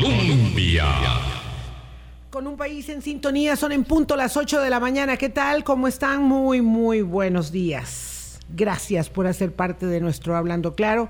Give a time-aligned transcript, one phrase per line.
[0.00, 0.86] Colombia.
[2.30, 5.16] Con un país en sintonía, son en punto las 8 de la mañana.
[5.16, 5.64] ¿Qué tal?
[5.64, 6.22] ¿Cómo están?
[6.22, 8.38] Muy, muy buenos días.
[8.54, 11.08] Gracias por hacer parte de nuestro Hablando Claro.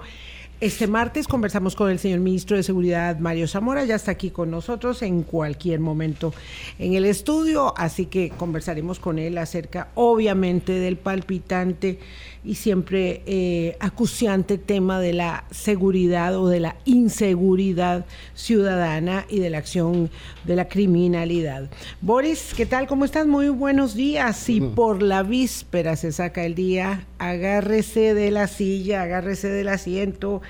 [0.61, 4.51] Este martes conversamos con el señor ministro de Seguridad, Mario Zamora, ya está aquí con
[4.51, 6.35] nosotros en cualquier momento
[6.81, 12.01] en el estudio, así que conversaremos con él acerca, obviamente, del palpitante
[12.45, 19.51] y siempre eh, acuciante tema de la seguridad o de la inseguridad ciudadana y de
[19.51, 20.11] la acción
[20.45, 21.69] de la criminalidad.
[22.01, 22.87] Boris, ¿qué tal?
[22.87, 23.27] ¿Cómo estás?
[23.27, 24.49] Muy buenos días.
[24.49, 30.43] Y por la víspera se saca el día, agárrese de la silla, agárrese del asiento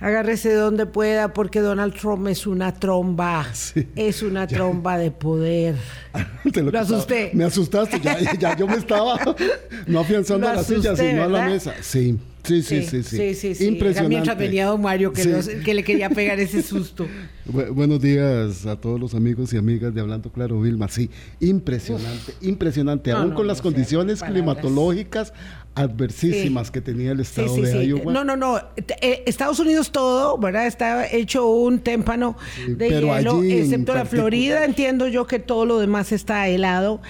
[0.00, 3.46] agárrese de donde pueda porque Donald Trump es una tromba,
[3.96, 5.76] es una tromba de poder.
[6.54, 7.30] lo, asusté.
[7.34, 8.00] Me asustaste,
[8.38, 9.18] ya, yo me estaba
[9.86, 11.74] no afianzando a la silla, sino a la mesa.
[11.80, 12.18] Sí.
[12.42, 13.34] Sí, sí, sí, sí.
[13.34, 14.08] sí, sí, Impresionante.
[14.08, 15.22] Mientras venía don Mario que,
[15.64, 17.06] que, le quería pegar ese susto.
[17.44, 20.88] buenos días a todos los amigos y amigas de Hablando Claro, Vilma.
[20.88, 23.12] Sí, impresionante, impresionante.
[23.12, 25.32] Aún con las condiciones climatológicas
[25.74, 28.12] adversísimas que tenía el estado de Iowa.
[28.12, 28.58] No, no, no.
[29.00, 30.66] Eh, Estados Unidos todo, ¿verdad?
[30.66, 32.36] Está hecho un témpano
[32.66, 34.64] de hielo, excepto la Florida.
[34.64, 37.00] Entiendo yo que todo lo demás está helado,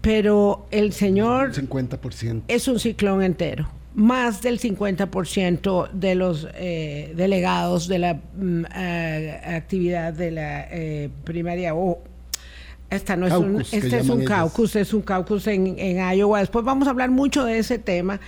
[0.00, 1.52] pero el señor...
[1.52, 2.42] 50%.
[2.48, 9.40] Es un ciclón entero más del 50% de los eh, delegados de la mm, eh,
[9.44, 12.02] actividad de la eh, primaria o
[12.88, 16.40] esta no es un, este es un caucus, es un caucus en, en Iowa.
[16.40, 18.20] Después vamos a hablar mucho de ese tema,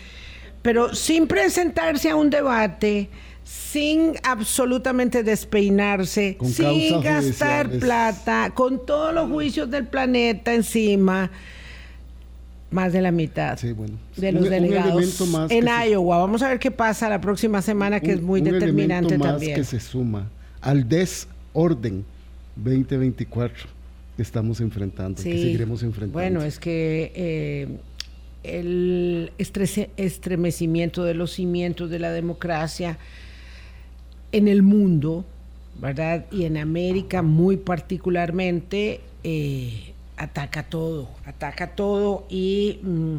[0.63, 3.11] pero sin presentarse a un debate,
[3.43, 11.31] sin absolutamente despeinarse, sin gastar plata, con todos los juicios del planeta encima
[12.75, 16.19] más de la mitad de los delegados en Iowa.
[16.19, 19.55] Vamos a ver qué pasa la próxima semana, que es muy determinante más también.
[19.55, 20.29] que se suma
[20.61, 22.05] al desorden
[22.57, 23.69] 2024
[24.17, 26.13] que estamos enfrentando, que seguiremos enfrentando.
[26.13, 27.69] Bueno, es que eh,
[28.43, 32.99] el estremecimiento de los cimientos de la democracia
[34.33, 35.25] en el mundo,
[35.81, 36.27] ¿verdad?
[36.33, 43.17] Y en América muy particularmente, eh, ataca todo, ataca todo y mm,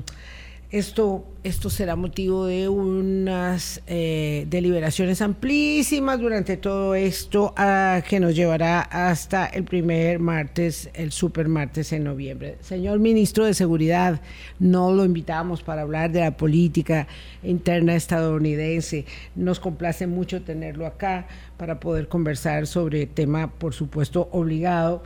[0.71, 8.35] esto, esto será motivo de unas eh, deliberaciones amplísimas durante todo esto ah, que nos
[8.35, 12.57] llevará hasta el primer martes, el super martes en noviembre.
[12.61, 14.19] Señor ministro de Seguridad,
[14.59, 17.07] no lo invitamos para hablar de la política
[17.43, 19.05] interna estadounidense.
[19.35, 21.27] Nos complace mucho tenerlo acá
[21.57, 25.03] para poder conversar sobre tema, por supuesto, obligado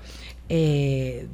[0.52, 1.28] eh,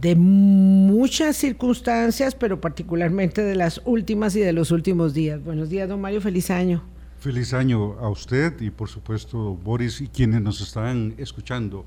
[0.00, 5.44] de muchas circunstancias, pero particularmente de las últimas y de los últimos días.
[5.44, 6.82] Buenos días, don Mario, feliz año.
[7.20, 11.84] Feliz año a usted y por supuesto Boris y quienes nos están escuchando.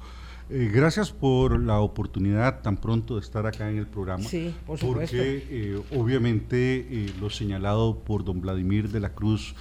[0.50, 4.24] Eh, gracias por la oportunidad tan pronto de estar acá en el programa.
[4.24, 5.18] Sí, por supuesto.
[5.18, 9.56] Porque eh, obviamente lo señalado por don Vladimir de la Cruz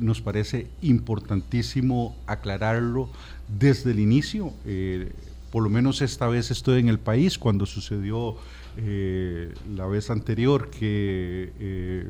[0.00, 3.08] nos parece importantísimo aclararlo
[3.60, 4.52] desde el inicio
[5.50, 8.36] por lo menos esta vez estoy en el país, cuando sucedió
[8.76, 12.06] eh, la vez anterior que eh,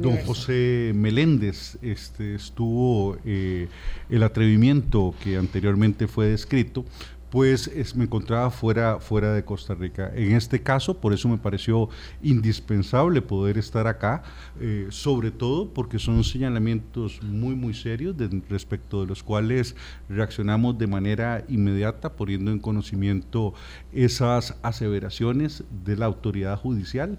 [0.00, 3.68] don José Meléndez este, estuvo eh,
[4.10, 6.84] el atrevimiento que anteriormente fue descrito,
[7.30, 10.10] pues me encontraba fuera, fuera de Costa Rica.
[10.14, 11.88] En este caso, por eso me pareció
[12.22, 14.22] indispensable poder estar acá,
[14.60, 18.16] eh, sobre todo porque son señalamientos muy, muy serios
[18.48, 19.76] respecto de los cuales
[20.08, 23.54] reaccionamos de manera inmediata, poniendo en conocimiento
[23.92, 27.18] esas aseveraciones de la autoridad judicial,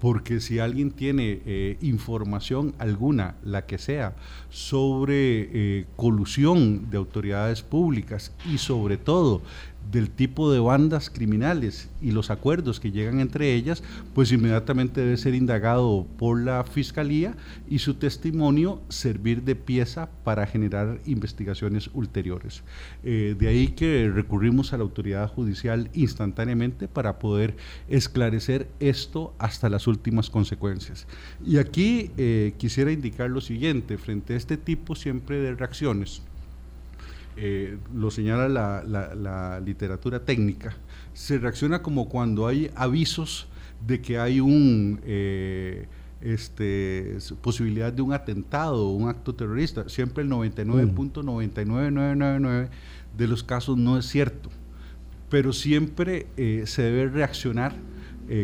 [0.00, 4.14] porque si alguien tiene eh, información alguna, la que sea,
[4.48, 9.42] sobre eh, colusión de autoridades públicas y sobre todo
[9.90, 13.82] del tipo de bandas criminales y los acuerdos que llegan entre ellas,
[14.14, 17.36] pues inmediatamente debe ser indagado por la Fiscalía
[17.68, 22.62] y su testimonio servir de pieza para generar investigaciones ulteriores.
[23.02, 27.56] Eh, de ahí que recurrimos a la autoridad judicial instantáneamente para poder
[27.88, 31.06] esclarecer esto hasta las últimas consecuencias.
[31.44, 36.22] Y aquí eh, quisiera indicar lo siguiente, frente a este tipo siempre de reacciones,
[37.42, 40.76] eh, lo señala la, literatura técnica,
[41.14, 43.48] se reacciona como cuando hay avisos
[43.86, 45.86] de que hay un eh,
[46.20, 49.88] este, posibilidad de un atentado o un acto terrorista.
[49.88, 52.68] Siempre el 99.99999
[53.16, 54.50] de los casos no es cierto,
[55.30, 57.74] pero siempre eh, se debe reaccionar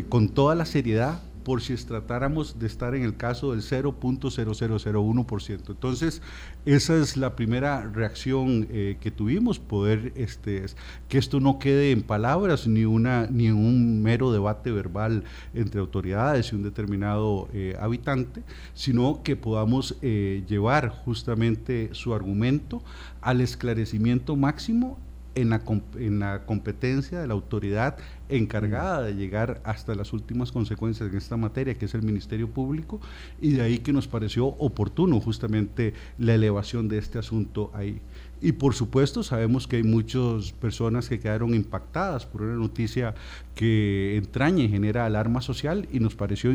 [0.09, 5.69] con toda la seriedad por si tratáramos de estar en el caso del 0.0001%.
[5.69, 6.21] Entonces,
[6.65, 10.65] esa es la primera reacción eh, que tuvimos, poder este,
[11.07, 15.23] que esto no quede en palabras ni, una, ni un mero debate verbal
[15.53, 22.83] entre autoridades y un determinado eh, habitante, sino que podamos eh, llevar justamente su argumento
[23.21, 24.97] al esclarecimiento máximo
[25.37, 25.61] en la,
[25.97, 27.97] en la competencia de la autoridad
[28.29, 32.99] encargada de llegar hasta las últimas consecuencias en esta materia, que es el Ministerio Público,
[33.41, 38.01] y de ahí que nos pareció oportuno justamente la elevación de este asunto ahí.
[38.39, 43.15] Y por supuesto sabemos que hay muchas personas que quedaron impactadas por una noticia
[43.55, 46.51] que entraña y genera alarma social y nos pareció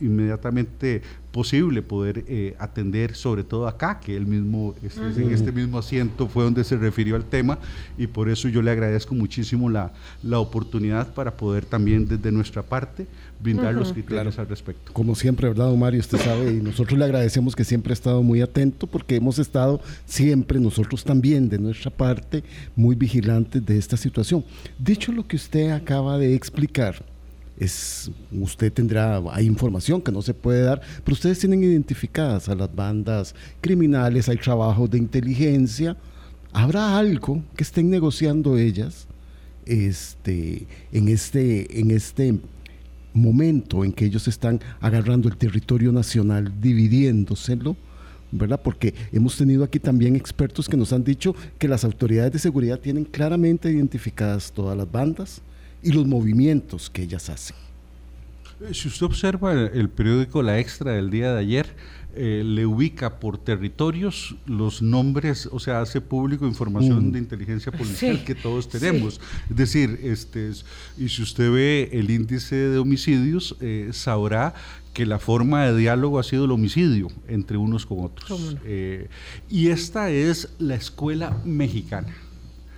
[0.00, 5.78] inmediatamente posible poder eh, atender sobre todo acá, que él mismo, este, en este mismo
[5.78, 7.58] asiento fue donde se refirió al tema
[7.98, 9.92] y por eso yo le agradezco muchísimo la,
[10.22, 13.06] la oportunidad para poder también desde nuestra parte
[13.40, 14.92] brindar los criterios al respecto.
[14.92, 16.00] Como siempre, ¿verdad, Mario?
[16.00, 19.80] Usted sabe, y nosotros le agradecemos que siempre ha estado muy atento porque hemos estado
[20.06, 22.42] siempre, nosotros también de nuestra parte,
[22.74, 24.44] muy vigilantes de esta situación.
[24.78, 27.04] Dicho lo que usted acaba de explicar,
[27.58, 32.54] es, usted tendrá, hay información que no se puede dar, pero ustedes tienen identificadas a
[32.54, 35.96] las bandas criminales, hay trabajos de inteligencia,
[36.52, 39.06] ¿habrá algo que estén negociando ellas
[39.68, 42.38] este, en, este, en este
[43.12, 47.76] momento en que ellos están agarrando el territorio nacional, dividiéndoselo?
[48.30, 48.60] ¿verdad?
[48.62, 52.78] Porque hemos tenido aquí también expertos que nos han dicho que las autoridades de seguridad
[52.78, 55.40] tienen claramente identificadas todas las bandas,
[55.82, 57.56] y los movimientos que ellas hacen.
[58.60, 61.66] Eh, si usted observa el, periódico La Extra del día de ayer,
[62.18, 67.12] eh, le ubica por territorios los nombres, o sea, hace público información mm.
[67.12, 69.20] de inteligencia policial que todos tenemos.
[69.48, 70.50] Es decir, este,
[70.98, 74.54] y si usted ve el índice de homicidios, eh, sabrá
[74.92, 78.56] que la forma de diálogo ha sido el homicidio entre unos con otros.
[79.48, 82.14] y esta es la escuela mexicana.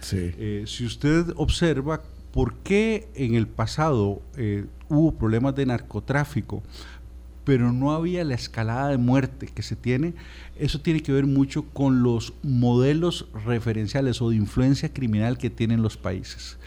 [0.01, 2.03] si usted observa
[2.33, 6.63] ¿Por qué en el pasado eh, hubo problemas de narcotráfico,
[7.51, 10.15] pero no había la escalada de muerte que se tiene?
[10.57, 15.83] Eso tiene que ver mucho con los modelos referenciales o de influencia criminal que tienen
[15.83, 16.59] los países.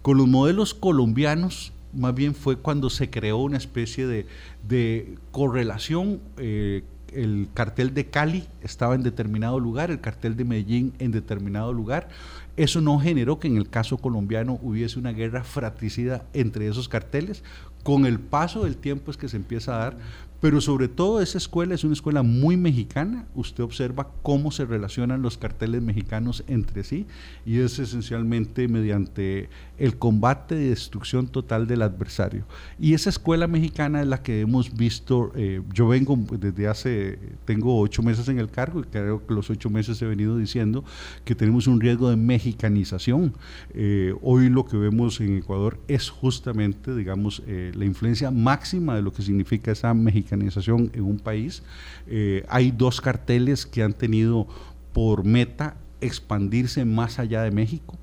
[0.00, 6.20] Con los modelos colombianos, más bien fue cuando se creó una especie de, correlación.
[6.38, 11.74] Eh, el cartel de Cali estaba en determinado lugar, el cartel de Medellín en determinado
[11.74, 12.08] lugar.
[12.56, 17.42] Eso no generó que en el caso colombiano hubiese una guerra fratricida entre esos carteles.
[17.82, 19.96] Con el paso del tiempo es que se empieza a dar,
[20.40, 23.26] pero sobre todo esa escuela es una escuela muy mexicana.
[23.34, 27.06] Usted observa cómo se relacionan los carteles mexicanos entre sí
[27.44, 32.44] y es esencialmente mediante el combate de destrucción total del adversario.
[32.78, 37.78] Y esa escuela mexicana es la que hemos visto, eh, yo vengo desde hace, tengo
[37.78, 40.84] ocho meses en el cargo y creo que los ocho meses he venido diciendo
[41.24, 43.34] que tenemos un riesgo de mexicanización.
[43.74, 49.02] Eh, hoy lo que vemos en Ecuador es justamente, digamos, eh, la influencia máxima de
[49.02, 51.62] lo que significa esa mexicanización en un país.
[52.06, 54.46] Eh, hay dos carteles que han tenido
[54.92, 57.98] por meta expandirse más allá de México,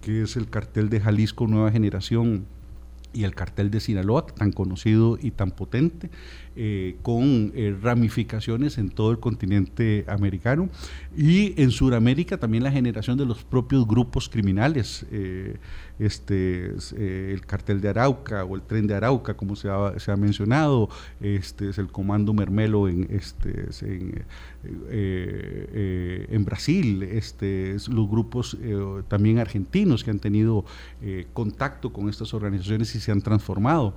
[0.00, 2.46] que es el cartel de Jalisco Nueva Generación
[3.12, 6.10] y el cartel de Sinaloa, tan conocido y tan potente,
[6.54, 10.68] eh, con eh, ramificaciones en todo el continente americano
[11.16, 15.06] y en Sudamérica también la generación de los propios grupos criminales
[15.98, 20.10] este, eh, el cartel de Arauca o el tren de Arauca, como se ha, se
[20.10, 20.88] ha mencionado,
[21.20, 24.24] este, es el comando Mermelo en, este, en,
[24.90, 28.56] en Brasil, este, los grupos
[29.08, 30.64] también argentinos que han tenido
[31.32, 33.94] contacto con estas organizaciones y se han transformado.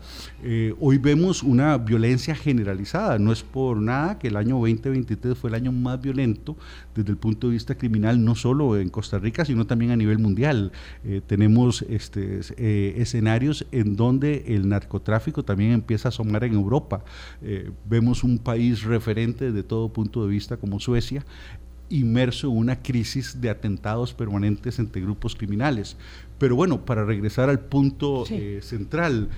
[0.79, 5.55] hoy vemos una violencia generalizada, no es por nada que el año 2023 fue el
[5.55, 6.55] año más violento
[6.95, 10.19] desde el punto de vista criminal, no solo en Costa Rica, sino también a nivel
[10.19, 10.71] mundial.
[11.27, 17.03] tenemos este, eh, escenarios en donde el narcotráfico también empieza a asomar en Europa.
[17.41, 21.25] Eh, vemos un país referente de todo punto de vista como Suecia,
[21.89, 25.97] inmerso en una crisis de atentados permanentes entre grupos criminales.
[26.37, 29.29] Pero bueno, para regresar al punto eh, central,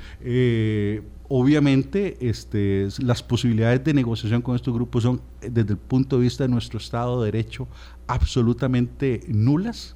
[1.28, 6.44] obviamente este, las posibilidades de negociación con estos grupos son, desde el punto de vista
[6.44, 7.68] de nuestro Estado de Derecho,
[8.08, 9.96] absolutamente nulas.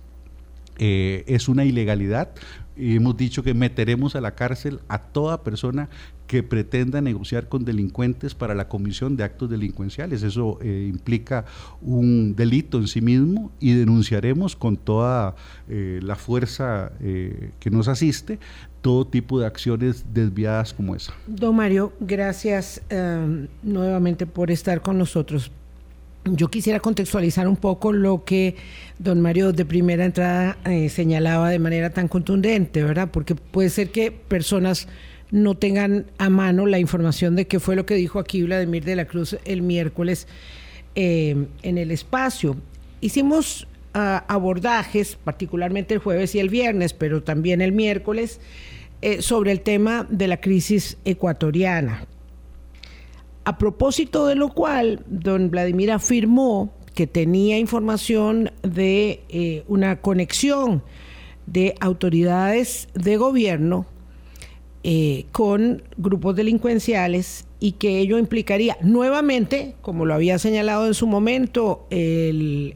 [0.78, 2.30] es una ilegalidad
[2.76, 5.90] y hemos dicho que meteremos a la cárcel a toda persona
[6.32, 10.24] que pretenda negociar con delincuentes para la comisión de actos delincuenciales.
[10.24, 11.44] Eso eh, implica
[11.82, 15.36] un delito en sí mismo y denunciaremos con toda
[15.68, 18.40] eh, la fuerza eh, que nos asiste
[18.80, 21.14] todo tipo de acciones desviadas como esa.
[21.28, 22.82] Don Mario, gracias
[23.62, 25.52] nuevamente por estar con nosotros.
[26.24, 28.56] Yo quisiera contextualizar un poco lo que
[29.00, 30.58] don Mario de primera entrada
[30.88, 33.10] señalaba de manera tan contundente, ¿verdad?
[33.12, 34.88] Porque puede ser que personas
[35.32, 38.98] no tengan a mano la información de qué fue lo que dijo aquí Vladimir de
[38.98, 40.28] la Cruz el miércoles
[40.96, 42.58] eh, en el espacio.
[43.00, 48.42] Hicimos ah, abordajes, particularmente el jueves y el viernes, pero también el miércoles,
[49.02, 52.06] eh, sobre el tema de la crisis ecuatoriana.
[53.46, 60.84] A propósito de lo cual, don Vladimir afirmó que tenía información de eh, una conexión
[61.48, 63.88] de autoridades de gobierno
[64.84, 71.06] eh, con grupos delincuenciales y que ello implicaría nuevamente, como lo había señalado en su
[71.06, 72.76] momento el,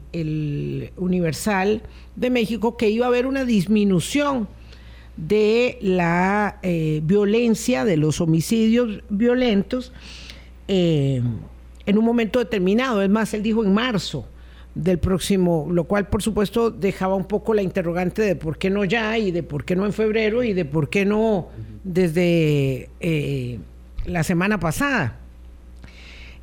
[0.96, 1.82] Universal
[2.14, 4.46] de México, que iba a haber una disminución
[5.16, 9.92] de la eh, violencia, de los homicidios violentos
[10.68, 11.22] eh,
[11.86, 13.02] en un momento determinado.
[13.02, 14.26] Es más, él dijo en marzo
[14.76, 18.84] del próximo, lo cual por supuesto dejaba un poco la interrogante de por qué no
[18.84, 21.48] ya y de por qué no en febrero y de por qué no
[21.82, 23.58] desde eh,
[24.04, 25.18] la semana pasada.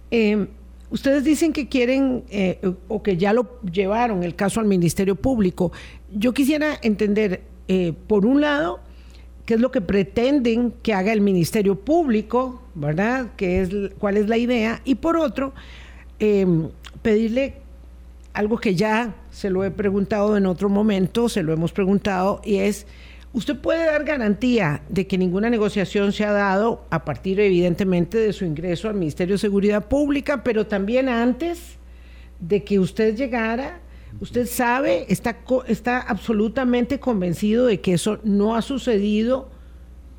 [0.09, 0.47] Em,
[0.89, 5.71] ustedes dicen que quieren eh, o que ya lo llevaron el caso al Ministerio Público.
[6.11, 8.79] Yo quisiera entender, eh, por un lado,
[9.45, 13.27] qué es lo que pretenden que haga el Ministerio Público, ¿verdad?
[13.37, 14.81] ¿Qué es, ¿Cuál es la idea?
[14.85, 15.53] Y por otro,
[16.17, 16.69] em,
[17.03, 17.62] pedirle
[18.33, 22.57] algo que ya se lo he preguntado en otro momento, se lo hemos preguntado, y
[22.57, 22.87] es,
[23.31, 28.33] ¿usted puede dar garantía de que ninguna negociación se ha dado a partir evidentemente de
[28.33, 31.77] su ingreso al Ministerio de Seguridad Pública, pero también antes
[32.39, 33.79] de que usted llegara?
[34.19, 35.37] Usted sabe, está,
[35.67, 39.49] está absolutamente convencido de que eso no ha sucedido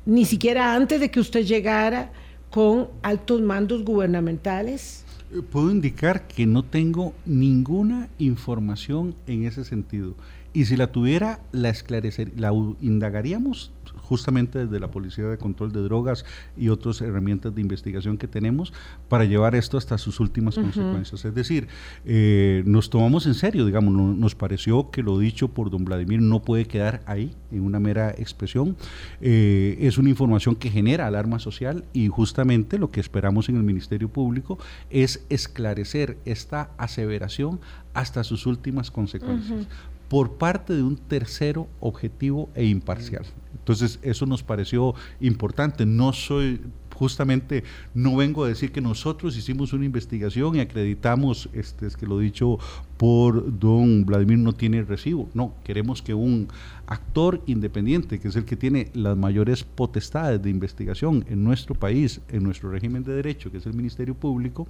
[0.05, 2.11] ni siquiera antes de que usted llegara
[2.49, 5.04] con altos mandos gubernamentales.
[5.35, 10.15] Eh, puedo indicar que no tengo ninguna información en ese sentido.
[10.53, 13.71] Y si la tuviera, la esclarecer, la indagaríamos
[14.05, 18.71] justamente desde la Policía de Control de Drogas y otras herramientas de investigación que tenemos
[19.09, 21.25] para llevar esto hasta sus últimas consecuencias.
[21.25, 21.67] Es decir,
[22.05, 26.41] eh, nos tomamos en serio, digamos, nos pareció que lo dicho por don Vladimir no
[26.41, 28.77] puede quedar ahí en una mera expresión.
[29.21, 33.63] Eh, es una información que genera alarma social y justamente lo que esperamos en el
[33.63, 34.57] Ministerio Público
[34.89, 37.59] es esclarecer esta aseveración
[37.93, 39.67] hasta sus últimas consecuencias
[40.09, 43.25] por parte de un tercero objetivo e imparcial.
[43.53, 45.85] Entonces, eso nos pareció importante.
[45.85, 46.61] No soy,
[46.93, 52.05] justamente, no vengo a decir que nosotros hicimos una investigación y acreditamos, este, es que
[52.05, 52.59] lo dicho
[52.97, 55.29] por don Vladimir no tiene recibo.
[55.33, 56.47] No, queremos que un
[56.87, 62.21] actor independiente, que es el que tiene las mayores potestades de investigación en nuestro país,
[62.29, 64.67] en nuestro régimen de derecho, que es el Ministerio Público,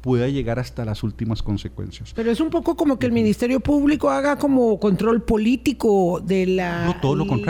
[0.00, 2.12] pueda llegar hasta las últimas consecuencias.
[2.14, 6.98] Pero es un poco como que el Ministerio Público haga como control político de la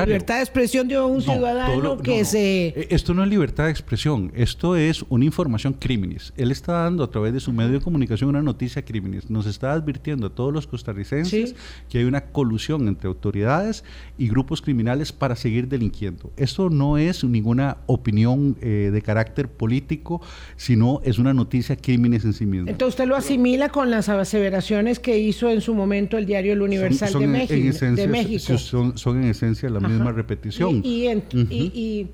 [0.04, 2.68] libertad de expresión de un ciudadano que se...
[2.68, 6.32] E, esto no es libertad de expresión, esto es una información crímenes.
[6.36, 9.30] Él está dando a través de su medio de comunicación una noticia crímenes.
[9.30, 11.54] Nos está advirtiendo a todos los costarricenses
[11.88, 13.84] que hay una colusión entre autoridades
[14.18, 16.32] y grupos criminales para seguir delinquiendo.
[16.36, 20.20] Esto no es ninguna opinión eh, de carácter político,
[20.56, 22.70] sino es una noticia crímenes en sí misma.
[22.70, 26.62] Entonces usted lo asimila con las aseveraciones que hizo en su momento el diario El
[26.62, 30.82] Universal de, México, Son, en esencia la misma repetición.
[30.84, 32.06] y,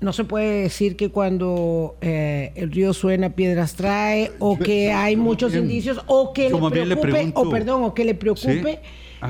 [0.00, 5.16] no se puede decir que cuando eh, el río suena piedras trae o que hay
[5.16, 8.80] muchos indicios o que le preocupe o perdón o que le preocupe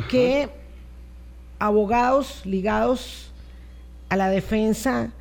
[0.09, 0.49] que
[1.59, 3.33] abogados ligados
[4.09, 5.13] a la defensa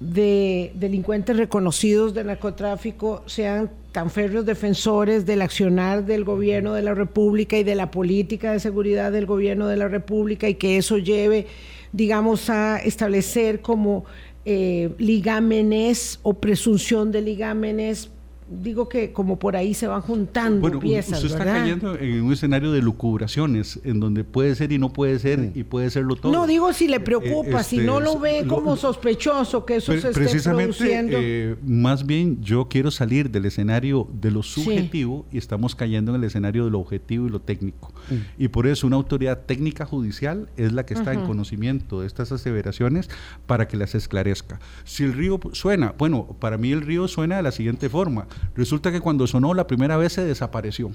[0.00, 6.94] de delincuentes reconocidos de narcotráfico sean tan férreos defensores del accionar del gobierno de la
[6.94, 10.98] República y de la política de seguridad del gobierno de la República y que eso
[10.98, 11.46] lleve,
[11.92, 14.04] digamos, a establecer como
[14.46, 18.10] eh, ligámenes o presunción de ligámenes
[18.48, 21.22] digo que como por ahí se van juntando bueno, piezas.
[21.22, 25.18] Usted está cayendo en un escenario de lucubraciones, en donde puede ser y no puede
[25.18, 26.32] ser, y puede serlo todo.
[26.32, 30.10] No, digo si le preocupa, si no lo este, ve como sospechoso que eso se
[30.10, 31.18] esté produciendo.
[31.20, 36.20] Eh, más bien yo quiero salir del escenario de lo subjetivo y estamos cayendo en
[36.20, 37.92] el escenario de lo objetivo y lo técnico.
[38.38, 42.30] Y por eso una autoridad técnica judicial es la que está en conocimiento de estas
[42.30, 43.10] aseveraciones
[43.46, 44.60] para que las esclarezca.
[44.84, 48.92] Si el río suena, bueno, para mí el río suena de la siguiente forma Resulta
[48.92, 50.90] que cuando sonó la primera vez se desapareció.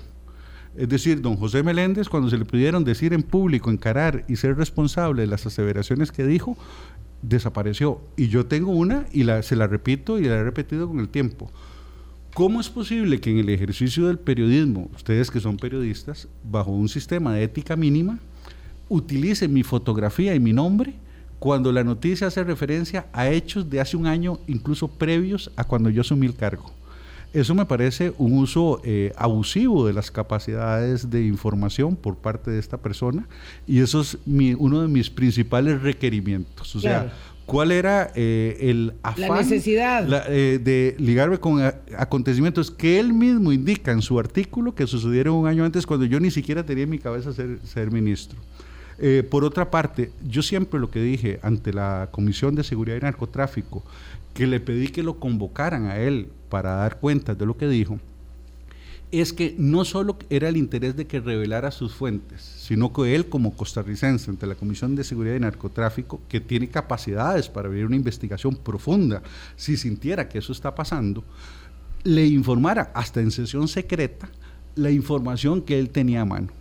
[0.76, 4.56] Es decir, don José Meléndez, cuando se le pudieron decir en público, encarar y ser
[4.58, 6.58] responsable de las aseveraciones que dijo,
[7.22, 8.02] desapareció.
[8.16, 11.10] Y yo tengo una y la, se la repito y la he repetido con el
[11.10, 11.52] tiempo.
[12.34, 16.88] ¿Cómo es posible que en el ejercicio del periodismo, ustedes que son periodistas, bajo un
[16.88, 18.20] sistema de ética mínima,
[18.88, 20.94] utilicen mi fotografía y mi nombre
[21.40, 25.90] cuando la noticia hace referencia a hechos de hace un año, incluso previos a cuando
[25.90, 26.72] yo asumí el cargo?
[27.34, 32.60] Eso me parece un uso eh, abusivo de las capacidades de información por parte de
[32.60, 33.26] esta persona
[33.66, 36.76] y eso es uno de mis principales requerimientos.
[36.76, 37.14] O sea,
[37.46, 39.30] ¿cuál era eh, el afán?
[39.30, 40.26] La necesidad.
[40.30, 41.62] Eh, de ligarme con
[41.98, 46.20] acontecimientos que él mismo indica en su artículo que sucedieron un año antes cuando yo
[46.20, 48.38] ni siquiera tenía en mi cabeza ser, ser ministro.
[49.30, 53.84] por otra parte, yo siempre lo que dije ante la Comisión de Seguridad y Narcotráfico,
[54.34, 58.00] que le pedí que lo convocaran a él para dar cuenta de lo que dijo,
[59.12, 63.28] es que no solo era el interés de que revelara sus fuentes, sino que él
[63.28, 67.98] como costarricense ante la Comisión de Seguridad y Narcotráfico, que tiene capacidades para abrir una
[67.98, 69.22] investigación profunda,
[69.58, 71.26] si sintiera que eso está pasando,
[72.04, 74.30] le informara hasta en sesión secreta
[74.76, 76.61] la información que él tenía a mano.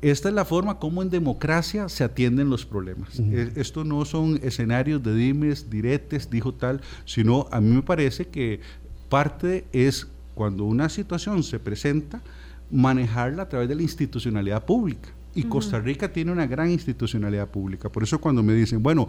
[0.00, 3.18] Esta es la forma como en democracia se atienden los problemas.
[3.18, 8.26] E, esto no son escenarios de dimes, diretes, dijo tal, sino a mí me parece
[8.26, 8.60] que
[9.08, 12.22] parte es cuando una situación se presenta,
[12.70, 15.08] manejarla a través de la institucionalidad pública.
[15.34, 17.88] Y Costa Rica tiene una gran institucionalidad pública.
[17.90, 19.06] Por eso cuando me dicen, bueno,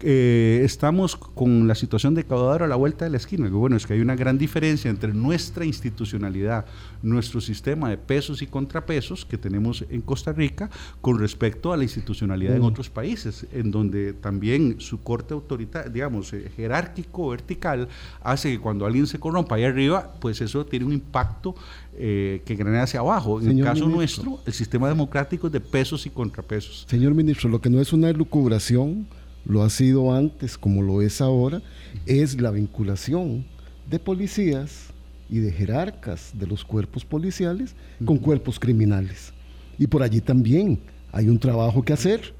[0.00, 3.86] eh, estamos con la situación de caudador a la vuelta de la esquina, bueno, es
[3.86, 6.66] que hay una gran diferencia entre nuestra institucionalidad,
[7.02, 10.68] nuestro sistema de pesos y contrapesos que tenemos en Costa Rica
[11.00, 16.32] con respecto a la institucionalidad en otros países, en donde también su corte autoritario, digamos,
[16.32, 17.88] eh, jerárquico, vertical,
[18.22, 21.54] hace que cuando alguien se corrompa ahí arriba, pues eso tiene un impacto
[22.02, 23.42] eh, que granea hacia abajo.
[23.42, 26.86] En el caso nuestro, el sistema democrático es de pesos y contrapesos.
[26.88, 29.06] Señor ministro, lo que no es una elucubración,
[29.44, 31.60] lo ha sido antes como lo es ahora,
[32.06, 33.44] es la vinculación
[33.90, 34.86] de policías
[35.28, 37.74] y de jerarcas de los cuerpos policiales
[38.06, 39.34] con cuerpos criminales.
[39.78, 40.80] Y por allí también
[41.12, 42.34] hay un trabajo que hacer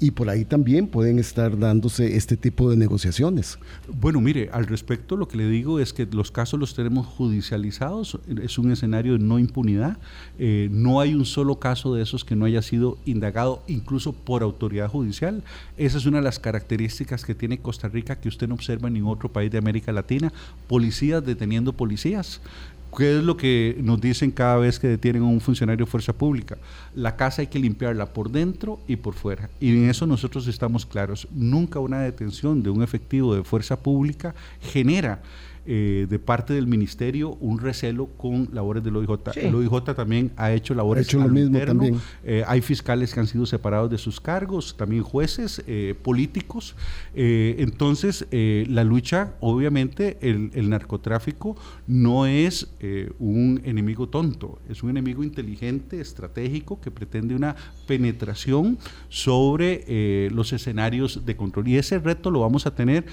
[0.00, 3.58] y por ahí también pueden estar dándose este tipo de negociaciones.
[3.88, 8.18] Bueno, mire, al respecto lo que le digo es que los casos los tenemos judicializados,
[8.42, 9.98] es un escenario de no impunidad,
[10.38, 14.42] eh, no hay un solo caso de esos que no haya sido indagado incluso por
[14.42, 15.42] autoridad judicial.
[15.76, 18.94] Esa es una de las características que tiene Costa Rica que usted no observa en
[18.94, 20.32] ningún otro país de América Latina,
[20.68, 22.40] policías deteniendo policías.
[22.96, 26.14] ¿Qué es lo que nos dicen cada vez que detienen a un funcionario de fuerza
[26.14, 26.56] pública?
[26.94, 29.50] La casa hay que limpiarla por dentro y por fuera.
[29.60, 31.28] Y en eso nosotros estamos claros.
[31.30, 35.20] Nunca una detención de un efectivo de fuerza pública genera
[35.68, 39.10] eh, de parte del ministerio un recelo con labores del OIJ.
[39.34, 42.00] El OIJ también ha hecho labores ha hecho lo mismo también.
[42.22, 46.76] Eh, hay fiscales que han sido separados de sus cargos, también jueces, eh, políticos.
[47.14, 51.56] entonces, la lucha, obviamente, el, el narcotráfico
[51.88, 52.68] no es
[53.18, 57.56] un enemigo tonto, es un enemigo inteligente, estratégico, que pretende una
[57.88, 61.68] penetración sobre los escenarios de control.
[61.68, 63.06] Y ese reto lo vamos a tener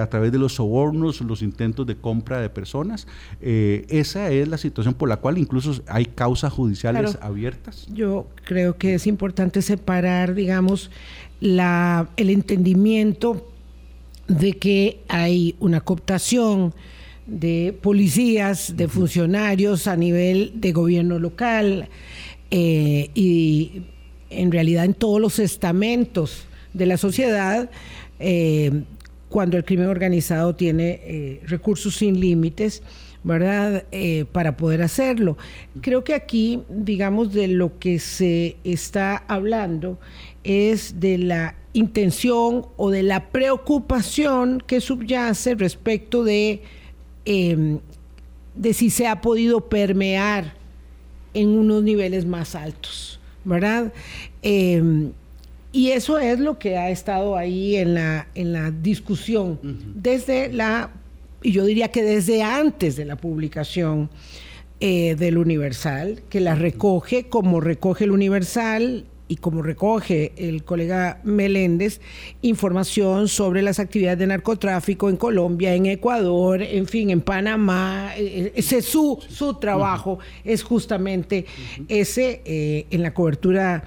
[0.00, 3.06] a través de los sobornos, los intentos de compra de personas.
[3.40, 7.86] Eh, esa es la situación por la cual incluso hay causas judiciales abiertas.
[7.92, 10.90] Yo creo que es importante separar, digamos,
[11.40, 13.48] la, el entendimiento
[14.26, 16.74] de que hay una cooptación
[17.26, 21.88] de policías, de funcionarios a nivel de gobierno local
[22.50, 23.82] eh, y
[24.30, 27.70] en realidad en todos los estamentos de la sociedad
[28.18, 28.84] eh,
[29.28, 32.82] cuando el crimen organizado tiene eh, recursos sin límites,
[33.24, 33.84] ¿verdad?
[33.92, 35.36] Eh, para poder hacerlo.
[35.80, 39.98] Creo que aquí, digamos, de lo que se está hablando
[40.44, 46.62] es de la intención o de la preocupación que subyace respecto de,
[47.24, 47.80] em,
[48.54, 50.54] de si se ha podido permear
[51.34, 53.92] en unos niveles más altos, ¿verdad?
[55.70, 59.58] Y eso es lo que ha estado ahí en la, en la discusión
[59.94, 60.90] desde la
[61.42, 64.10] y yo diría que desde antes de la publicación
[64.80, 71.20] eh, del Universal, que la recoge como recoge el Universal y como recoge el colega
[71.22, 72.00] Meléndez,
[72.42, 78.12] información sobre las actividades de narcotráfico en Colombia, en Ecuador, en fin, en Panamá.
[78.16, 81.44] Eh, ese su, su trabajo es justamente
[81.88, 83.84] ese eh, en la cobertura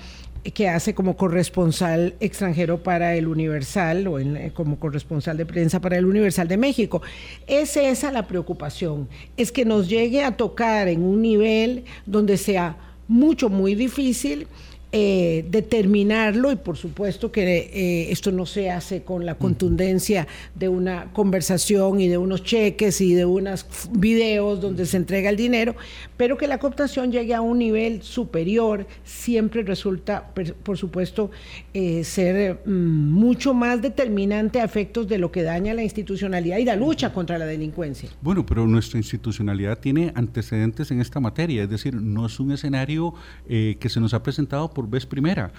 [0.49, 4.17] que hace como corresponsal extranjero para el Universal o
[4.53, 7.01] como corresponsal de prensa para el Universal de México.
[7.45, 12.77] Es esa la preocupación, es que nos llegue a tocar en un nivel donde sea
[13.07, 14.47] mucho, muy difícil
[14.93, 20.67] eh, determinarlo y por supuesto que eh, esto no se hace con la contundencia de
[20.67, 25.77] una conversación y de unos cheques y de unos videos donde se entrega el dinero,
[26.17, 30.29] pero que la cooptación llegue a un nivel superior siempre resulta,
[30.61, 31.31] por supuesto,
[31.73, 36.65] eh, ser mm, mucho más determinante a efectos de lo que daña la institucionalidad y
[36.65, 38.09] la lucha contra la delincuencia.
[38.21, 43.13] Bueno, pero nuestra institucionalidad tiene antecedentes en esta materia, es decir, no es un escenario
[43.47, 45.51] que se nos ha presentado por vez primera.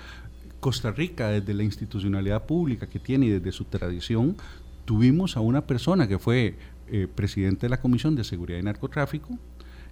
[0.60, 4.36] Costa Rica, desde la institucionalidad pública que tiene y desde su tradición,
[4.84, 6.56] tuvimos a una persona que fue
[6.88, 9.38] eh, presidente de la Comisión de Seguridad y Narcotráfico,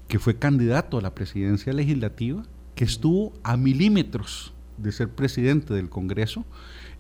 [0.07, 2.43] que fue candidato a la presidencia legislativa,
[2.75, 6.45] que estuvo a milímetros de ser presidente del Congreso,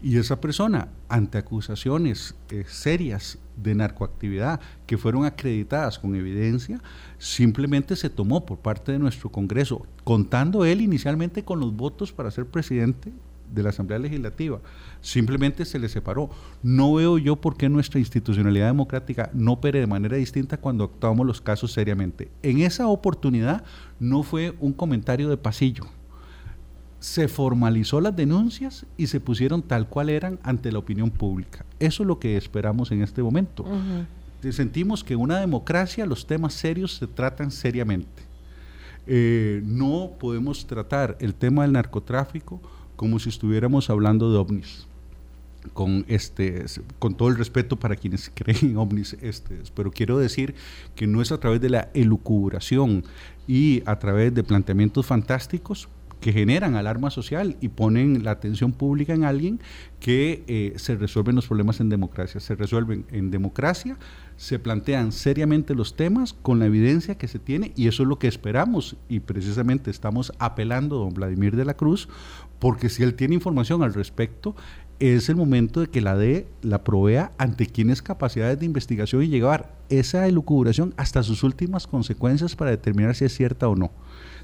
[0.03, 6.81] y esa persona, ante acusaciones eh, serias de narcoactividad que fueron acreditadas con evidencia,
[7.19, 12.31] simplemente se tomó por parte de nuestro Congreso, contando él inicialmente con los votos para
[12.31, 13.13] ser presidente
[13.53, 14.61] de la Asamblea Legislativa.
[15.03, 16.31] Simplemente se le separó.
[16.63, 21.27] No veo yo por qué nuestra institucionalidad democrática no opere de manera distinta cuando actuamos
[21.27, 22.31] los casos seriamente.
[22.43, 23.65] En esa oportunidad
[23.99, 25.85] no fue un comentario de pasillo
[27.01, 31.65] se formalizó las denuncias y se pusieron tal cual eran ante la opinión pública.
[31.79, 33.65] Eso es lo que esperamos en este momento.
[34.51, 38.23] Sentimos que en una democracia los temas serios se tratan seriamente.
[39.07, 42.61] Eh, no podemos tratar el tema del narcotráfico
[42.97, 44.87] como si estuviéramos hablando de ovnis.
[45.75, 46.65] Con, este,
[46.99, 50.55] con todo el respeto para quienes creen en ovnis, este, pero quiero decir
[50.95, 53.05] que no es a través de la elucubración
[53.47, 55.89] y a través de planteamientos fantásticos
[56.21, 59.61] que generan alarma social y ponen la atención pública en alguien
[59.99, 62.41] que eh, se resuelven los problemas en democracia.
[62.41, 63.97] Se resuelven en democracia,
[64.37, 68.19] se plantean seriamente los temas con la evidencia que se tiene y eso es lo
[68.19, 72.09] que esperamos y precisamente estamos apelando a don Vladimir de la Cruz
[72.59, 74.55] porque si él tiene información al respecto,
[75.01, 79.29] es el momento de que la dé, la provea ante quienes capacidades de investigación y
[79.29, 83.91] llevar esa elucubración hasta sus últimas consecuencias para determinar si es cierta o no.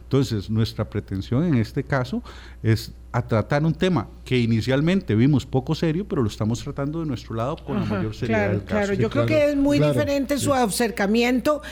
[0.06, 2.22] Entonces, nuestra pretensión en este caso
[2.62, 7.06] es a tratar un tema que inicialmente vimos poco serio, pero lo estamos tratando de
[7.06, 8.76] nuestro lado con la mayor seriedad claro, del caso.
[8.76, 11.62] Claro, yo creo que es muy diferente su acercamiento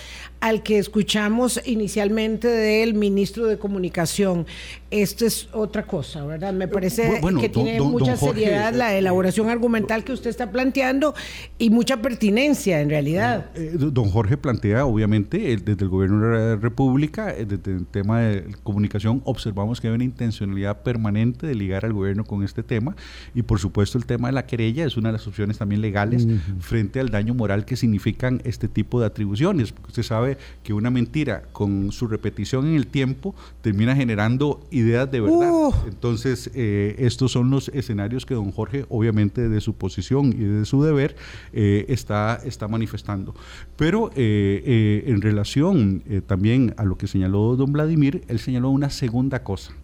[0.40, 4.46] al que escuchamos inicialmente del ministro de Comunicación.
[4.90, 6.52] Esto es otra cosa, ¿verdad?
[6.52, 11.14] Me parece que tiene mucha seriedad la elaboración argumental que usted está planteando
[11.58, 13.50] y mucha pertinencia en realidad.
[13.54, 18.20] Eh, don Jorge plantea, obviamente, desde el gobierno de la República, eh, desde el tema
[18.20, 22.96] de comunicación, observamos que hay una intencionalidad permanente de ligar al gobierno con este tema
[23.34, 26.26] y por supuesto el tema de la querella es una de las opciones también legales
[26.60, 29.72] frente al daño moral que significan este tipo de atribuciones.
[29.72, 35.10] Porque usted sabe que una mentira con su repetición en el tiempo termina generando ideas
[35.10, 35.50] de verdad.
[35.52, 35.74] Uh.
[35.86, 40.64] Entonces eh, estos son los escenarios que don Jorge obviamente de su posición y de
[40.64, 41.16] su deber
[41.52, 43.34] eh, está, está manifestando.
[43.76, 49.42] Pero eh, en relación también a lo que señaló don Vladimir, él señaló una segunda
[49.42, 49.74] cosa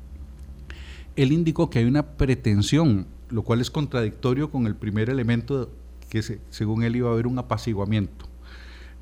[1.22, 5.70] él indicó que hay una pretensión, lo cual es contradictorio con el primer elemento
[6.09, 8.26] que según él iba a haber un apaciguamiento.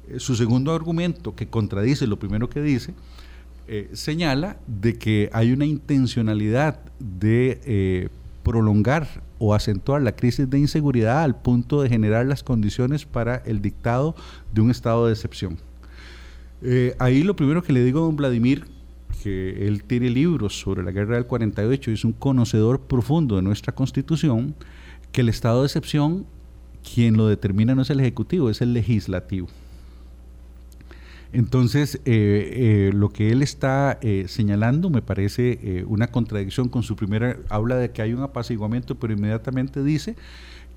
[0.08, 2.94] Eh, su segundo argumento, que contradice lo primero que dice,
[3.66, 8.08] eh, señala de que hay una intencionalidad de eh,
[8.42, 13.60] prolongar o acentuar la crisis de inseguridad al punto de generar las condiciones para el
[13.60, 14.14] dictado
[14.52, 15.58] de un estado de excepción.
[16.98, 18.64] ahí lo primero que le digo a don Vladimir
[19.22, 23.42] que él tiene libros sobre la guerra del 48 y es un conocedor profundo de
[23.42, 24.54] nuestra constitución,
[25.12, 26.26] que el estado de excepción,
[26.94, 29.48] quien lo determina no es el Ejecutivo, es el Legislativo.
[31.32, 36.96] Entonces, eh, eh, lo que él está eh, señalando me parece una contradicción con su
[36.96, 40.16] primera, habla de que hay un apaciguamiento, pero inmediatamente dice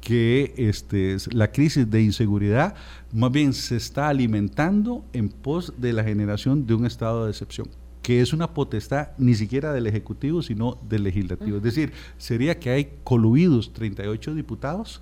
[0.02, 2.76] que este, la crisis de inseguridad
[3.14, 7.70] más bien se está alimentando en pos de la generación de un estado de excepción
[8.02, 11.58] que es una potestad ni siquiera del Ejecutivo, sino del Legislativo.
[11.58, 15.02] Es decir, sería que hay coluidos 38 diputados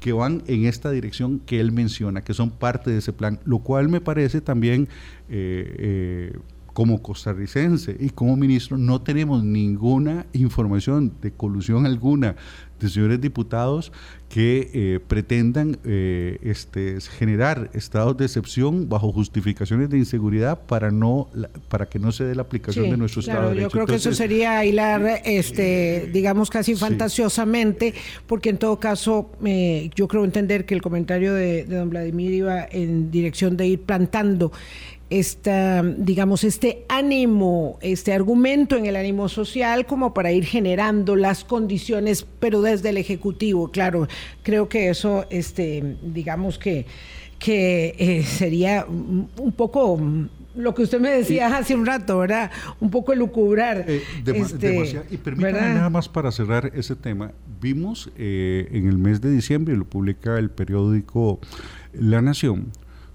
[0.00, 3.58] que van en esta dirección que él menciona, que son parte de ese plan, lo
[3.60, 4.88] cual me parece también...
[5.28, 6.38] Eh, eh,
[6.76, 12.36] como costarricense y como ministro no tenemos ninguna información de colusión alguna
[12.78, 13.92] de señores diputados
[14.28, 21.28] que eh, pretendan eh, este, generar estados de excepción bajo justificaciones de inseguridad para no
[21.68, 23.68] para que no se dé la aplicación de nuestro estado de derecho.
[23.68, 27.94] Yo creo que eso sería hilar, este, digamos casi fantasiosamente,
[28.26, 29.30] porque en todo caso
[29.94, 33.80] yo creo entender que el comentario de, de don Vladimir iba en dirección de ir
[33.82, 34.52] plantando
[35.08, 41.44] esta, digamos, este ánimo, este argumento en el ánimo social como para ir generando las
[41.44, 44.08] condiciones, pero desde el Ejecutivo, claro,
[44.42, 46.86] creo que eso, este, digamos que,
[47.38, 49.98] que eh, sería un poco
[50.56, 52.50] lo que usted me decía hace un rato, ¿verdad?
[52.80, 53.84] Un poco lucubrar.
[53.86, 57.32] Eh, este, y permítame nada más para cerrar ese tema.
[57.60, 61.40] Vimos eh, en el mes de diciembre, lo publica el periódico
[61.92, 62.72] La Nación,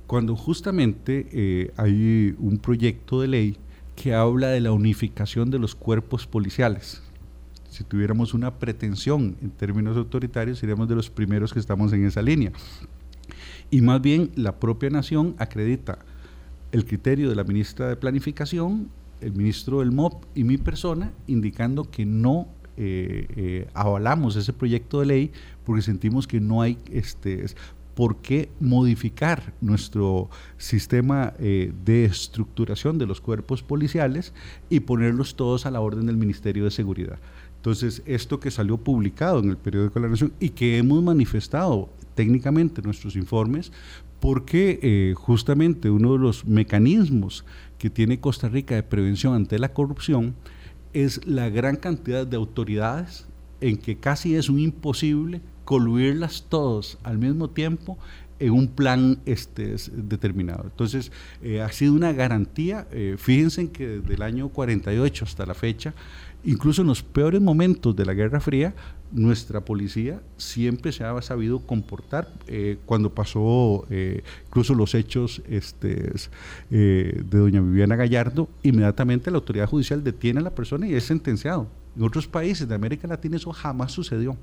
[0.08, 3.58] cuando justamente eh, hay un proyecto de ley
[3.96, 7.02] que habla de la unificación de los cuerpos policiales.
[7.72, 12.22] Si tuviéramos una pretensión en términos autoritarios, seríamos de los primeros que estamos en esa
[12.22, 12.52] línea.
[13.70, 16.00] Y más bien la propia nación acredita
[16.74, 18.90] el criterio de la ministra de Planificación,
[19.22, 25.00] el ministro del MOP y mi persona, indicando que no eh, eh, avalamos ese proyecto
[25.00, 25.32] de ley
[25.64, 27.46] porque sentimos que no hay este,
[27.96, 34.34] ¿por qué modificar nuestro sistema eh, de estructuración de los cuerpos policiales
[34.70, 37.20] y ponerlos todos a la orden del Ministerio de Seguridad?
[37.62, 42.82] Entonces, esto que salió publicado en el periódico la Nación y que hemos manifestado técnicamente
[42.82, 43.72] en nuestros informes,
[44.20, 47.46] porque eh, justamente uno de los mecanismos
[47.78, 50.34] que tiene Costa Rica de prevención ante la corrupción
[50.94, 53.28] es la gran cantidad de autoridades
[53.60, 58.00] en que casi es un imposible coluirlas todos al mismo tiempo
[58.42, 60.64] en un plan este, determinado.
[60.64, 61.12] Entonces,
[61.44, 62.88] eh, ha sido una garantía.
[62.92, 65.94] Eh, fíjense que desde el año 48 hasta la fecha,
[66.44, 68.74] incluso en los peores momentos de la Guerra Fría,
[69.12, 72.32] nuestra policía siempre se ha sabido comportar.
[72.48, 73.86] Eh, cuando pasó
[74.48, 76.14] incluso los hechos este,
[76.70, 81.68] de doña Viviana Gallardo, inmediatamente la autoridad judicial detiene a la persona y es sentenciado.
[81.98, 84.38] En otros países de América Latina eso jamás sucedió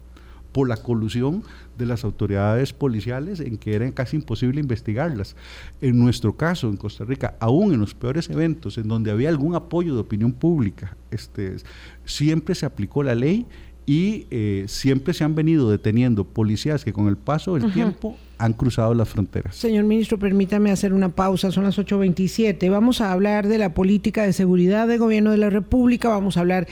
[0.53, 1.43] por la colusión
[1.77, 5.37] de las autoridades policiales en que era casi imposible investigarlas.
[5.81, 9.55] En nuestro caso, en Costa Rica, aún en los peores eventos en donde había algún
[9.55, 11.57] apoyo de opinión pública, este,
[12.05, 13.47] siempre se aplicó la ley
[13.89, 18.53] y eh, siempre se han venido deteniendo policías que con el paso del tiempo han
[18.53, 19.57] cruzado las fronteras.
[19.57, 22.71] Señor ministro, permítame hacer una pausa, son las 8.27.
[22.71, 26.41] Vamos a hablar de la política de seguridad del gobierno de la República, vamos a
[26.41, 26.69] hablar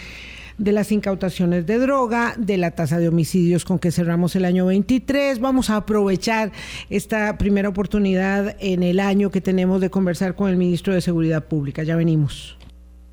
[0.58, 4.66] de las incautaciones de droga, de la tasa de homicidios con que cerramos el año
[4.66, 5.40] 23.
[5.40, 6.52] Vamos a aprovechar
[6.90, 11.44] esta primera oportunidad en el año que tenemos de conversar con el ministro de Seguridad
[11.44, 11.82] Pública.
[11.82, 12.56] Ya venimos.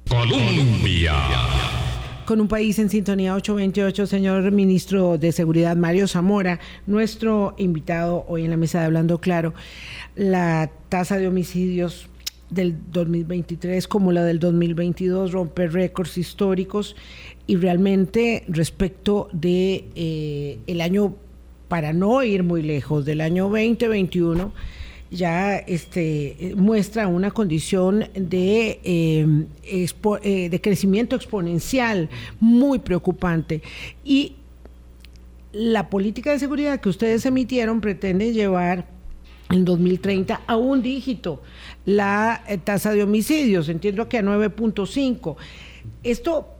[0.08, 1.14] Colombia.
[2.26, 8.46] Con un país en sintonía 828, señor ministro de Seguridad Mario Zamora, nuestro invitado hoy
[8.46, 9.54] en la mesa de Hablando Claro,
[10.16, 12.08] la tasa de homicidios
[12.50, 16.96] del 2023 como la del 2022 rompe récords históricos
[17.48, 21.16] y realmente respecto de eh, el año
[21.68, 24.54] para no ir muy lejos del año 2021
[25.12, 33.62] ya este muestra una condición de, eh, eh, de crecimiento exponencial muy preocupante
[34.04, 34.36] y
[35.54, 38.88] la política de seguridad que ustedes emitieron pretende llevar
[39.52, 41.44] en 2030 a un dígito
[41.86, 45.36] la eh, tasa de homicidios, entiendo que a 9.5.
[46.04, 46.53] Esto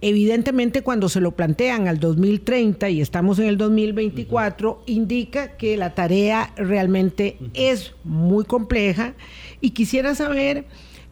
[0.00, 5.94] evidentemente cuando se lo plantean al 2030 y estamos en el 2024, indica que la
[5.94, 9.14] tarea realmente es muy compleja
[9.60, 10.66] y quisiera saber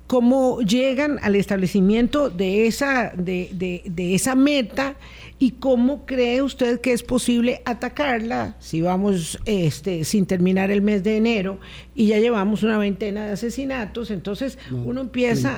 [0.06, 3.50] cómo llegan al establecimiento de esa, de,
[3.84, 4.96] de, esa meta
[5.38, 11.02] y cómo cree usted que es posible atacarla si vamos este, sin terminar el mes
[11.02, 11.58] de enero
[11.94, 15.56] y ya llevamos una veintena de asesinatos, entonces uno empieza...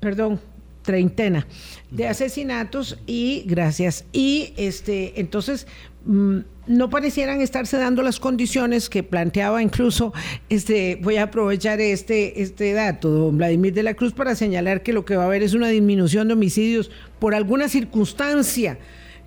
[0.00, 0.38] Perdón,
[0.84, 1.46] treintena
[1.90, 4.04] de asesinatos y gracias.
[4.12, 5.66] Y este, entonces
[6.04, 10.12] mm, no parecieran estarse dando las condiciones que planteaba incluso,
[10.48, 14.92] este, voy a aprovechar este, este dato, don Vladimir de la Cruz, para señalar que
[14.92, 18.78] lo que va a haber es una disminución de homicidios por alguna circunstancia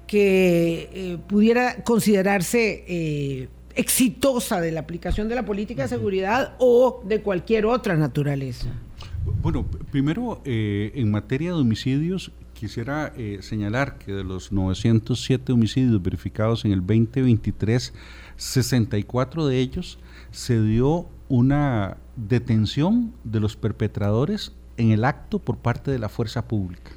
[0.07, 7.01] que eh, pudiera considerarse eh, exitosa de la aplicación de la política de seguridad o
[7.05, 8.69] de cualquier otra naturaleza.
[9.41, 16.01] Bueno, primero, eh, en materia de homicidios, quisiera eh, señalar que de los 907 homicidios
[16.01, 17.93] verificados en el 2023,
[18.35, 19.99] 64 de ellos
[20.31, 26.47] se dio una detención de los perpetradores en el acto por parte de la fuerza
[26.47, 26.91] pública.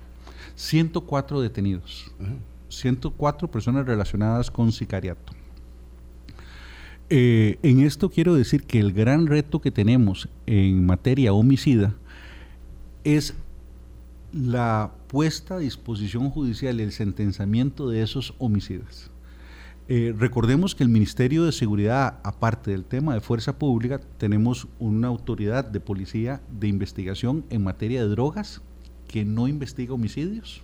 [0.54, 2.12] 104 detenidos,
[2.68, 5.32] 104 personas relacionadas con sicariato.
[7.08, 11.96] Eh, en esto quiero decir que el gran reto que tenemos en materia homicida
[13.04, 13.34] es
[14.32, 19.10] la puesta a disposición judicial el sentenciamiento de esos homicidas.
[19.88, 25.08] Eh, recordemos que el Ministerio de Seguridad, aparte del tema de fuerza pública, tenemos una
[25.08, 28.62] autoridad de policía de investigación en materia de drogas
[29.08, 30.62] que no investiga homicidios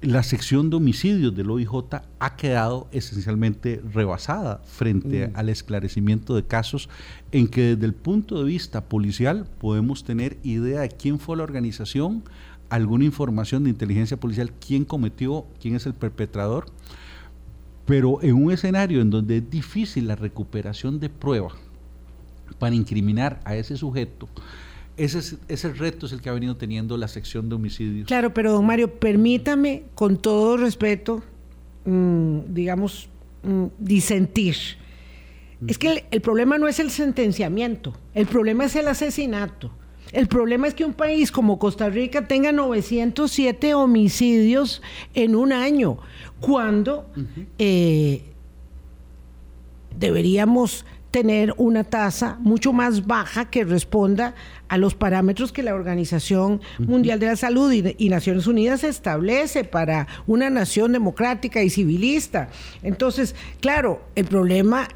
[0.00, 5.30] la sección de homicidios del OIJ ha quedado esencialmente rebasada frente mm.
[5.34, 6.88] al esclarecimiento de casos
[7.32, 11.42] en que desde el punto de vista policial podemos tener idea de quién fue la
[11.42, 12.22] organización,
[12.70, 16.66] alguna información de inteligencia policial, quién cometió, quién es el perpetrador,
[17.84, 21.48] pero en un escenario en donde es difícil la recuperación de prueba
[22.60, 24.28] para incriminar a ese sujeto,
[24.98, 28.06] ese, reto es el que ha venido teniendo la sección de homicidios.
[28.06, 31.22] Claro, pero don Mario, permítame con todo respeto,
[31.84, 33.08] mm, digamos,
[33.44, 34.56] mm, disentir.
[35.66, 39.72] Es que el, problema no es el sentenciamiento, el problema es el asesinato.
[40.12, 44.80] El problema es que un país como Costa Rica tenga 907 homicidios
[45.14, 45.98] en un año,
[46.40, 47.10] cuando
[47.58, 48.22] eh,
[49.98, 54.34] deberíamos tener una tasa mucho más baja que responda
[54.68, 60.06] a los parámetros que la Organización Mundial de la Salud y, Naciones Unidas establece para
[60.26, 62.48] una nación democrática y civilista.
[62.82, 64.88] Entonces, claro, el problema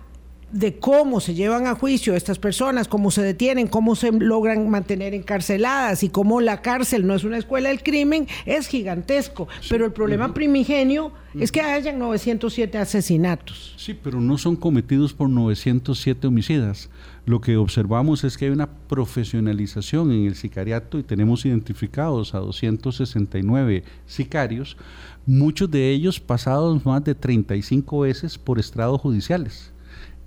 [0.53, 5.15] de cómo se llevan a juicio estas personas, cómo se detienen, cómo se logran mantener
[5.15, 9.49] encarceladas y cómo la cárcel no es una escuela del crimen, es gigantesco.
[9.69, 13.75] Pero el problema primigenio es que hayan 907 asesinatos.
[13.79, 16.91] Sí, pero no son cometidos por 907 homicidas.
[17.25, 22.41] Lo que observamos es que hay una profesionalización en el sicariato y tenemos identificados a
[22.41, 24.77] 269 sicarios,
[25.25, 29.72] muchos de ellos pasados más de 35 veces por estrados judiciales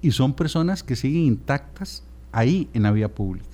[0.05, 3.47] y son personas que siguen intactas ahí en la vía pública.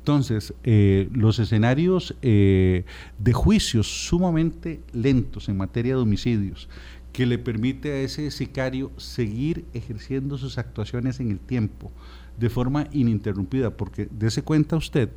[0.00, 2.84] Entonces, eh, los escenarios eh,
[3.18, 6.68] de juicios sumamente lentos en materia de homicidios,
[7.14, 11.90] que le permite a ese sicario seguir ejerciendo sus actuaciones en el tiempo,
[12.38, 15.08] de forma ininterrumpida, porque dése cuenta usted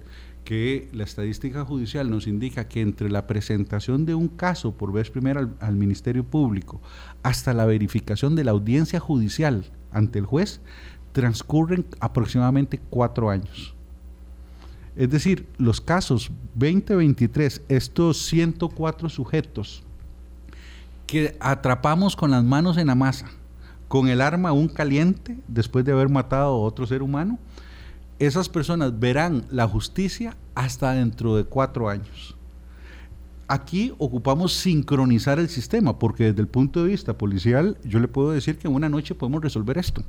[0.45, 5.10] que la estadística judicial nos indica que entre la presentación de un caso por vez
[5.10, 6.82] primera al Ministerio Público
[7.23, 9.65] hasta la verificación de la audiencia judicial
[9.98, 10.62] ante el juez
[11.12, 13.74] transcurren aproximadamente cuatro años.
[14.96, 19.84] Es decir, los casos 2023, estos 104 sujetos
[21.08, 23.28] que atrapamos con las manos en la masa,
[23.88, 27.40] con el arma aún caliente después de haber matado a otro ser humano,
[28.20, 32.37] esas personas verán la justicia hasta dentro de cuatro años.
[33.50, 38.32] Aquí ocupamos sincronizar el sistema, porque desde el punto de vista policial, yo le puedo
[38.32, 40.04] decir que en una noche podemos resolver esto.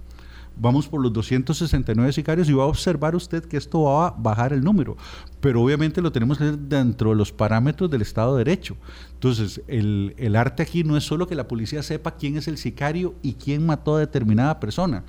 [0.61, 4.53] Vamos por los 269 sicarios y va a observar usted que esto va a bajar
[4.53, 4.97] el número,
[5.41, 8.77] pero obviamente lo tenemos que hacer dentro de los parámetros del Estado de Derecho.
[9.15, 12.59] Entonces, el, el arte aquí no es solo que la policía sepa quién es el
[12.59, 15.05] sicario y quién mató a determinada persona.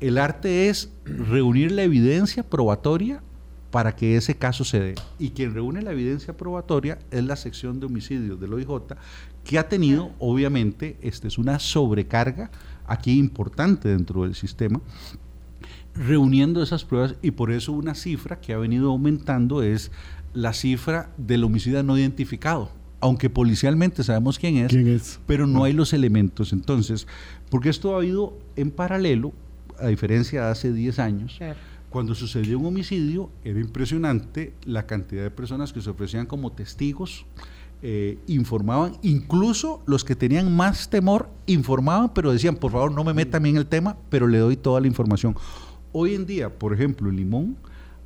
[0.00, 3.22] El arte es reunir la evidencia probatoria
[3.70, 4.94] para que ese caso se dé.
[5.18, 8.68] Y quien reúne la evidencia probatoria es la sección de homicidios del OIJ,
[9.44, 12.50] que ha tenido, obviamente, este es una sobrecarga
[12.86, 14.80] aquí importante dentro del sistema,
[15.94, 19.90] reuniendo esas pruebas y por eso una cifra que ha venido aumentando es
[20.34, 22.70] la cifra del homicida no identificado.
[23.02, 25.20] Aunque policialmente sabemos quién es, es?
[25.26, 26.52] pero no hay los elementos.
[26.52, 27.06] Entonces,
[27.48, 29.32] porque esto ha habido en paralelo,
[29.78, 31.38] a diferencia de hace 10 años,
[31.90, 37.26] cuando sucedió un homicidio, era impresionante la cantidad de personas que se ofrecían como testigos,
[37.82, 43.12] eh, informaban, incluso los que tenían más temor informaban, pero decían, por favor, no me
[43.12, 45.34] meta a mí en el tema, pero le doy toda la información.
[45.92, 47.56] Hoy en día, por ejemplo, en Limón,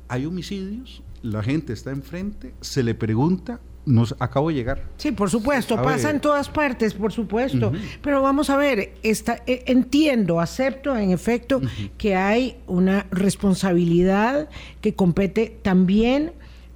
[0.07, 4.81] hay homicidios, la gente está enfrente, se le pregunta, nos acabo de llegar.
[4.97, 7.71] Sí, por supuesto, pasa en todas partes, por supuesto.
[8.01, 11.61] Pero vamos a ver, esta, eh, entiendo, acepto en efecto
[11.97, 14.49] que hay una responsabilidad
[14.81, 16.33] que compete también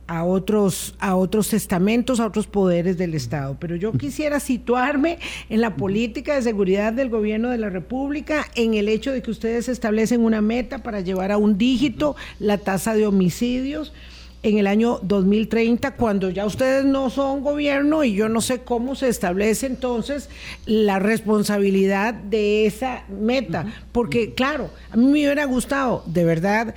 [0.10, 3.58] a otros, a otros estamentos, a otros poderes del Estado.
[3.60, 5.20] Pero yo quisiera situarme
[5.50, 9.30] en la política de seguridad del gobierno de la República, en el hecho de que
[9.30, 13.94] ustedes establecen una meta para llevar a un dígito la tasa de homicidios
[14.42, 18.96] en el año 2030, cuando ya ustedes no son gobierno y yo no sé cómo
[18.96, 20.30] se establece entonces
[20.66, 23.66] la responsabilidad de esa meta.
[23.92, 26.74] Porque, claro, a mí me hubiera gustado, de verdad,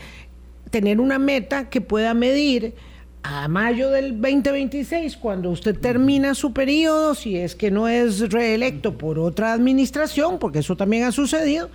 [0.70, 2.74] tener una meta que pueda medir
[3.22, 8.98] a mayo del 2026, cuando usted termina su periodo, si es que no es reelecto
[8.98, 11.70] por otra administración, porque eso también ha sucedido,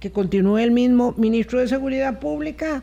[0.00, 2.82] que continúe el mismo ministro de Seguridad Pública,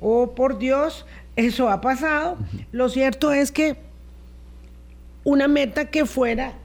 [0.00, 1.06] o oh, por Dios,
[1.38, 2.36] eso ha pasado.
[2.72, 3.76] Lo cierto es que
[5.22, 6.58] una meta que fuera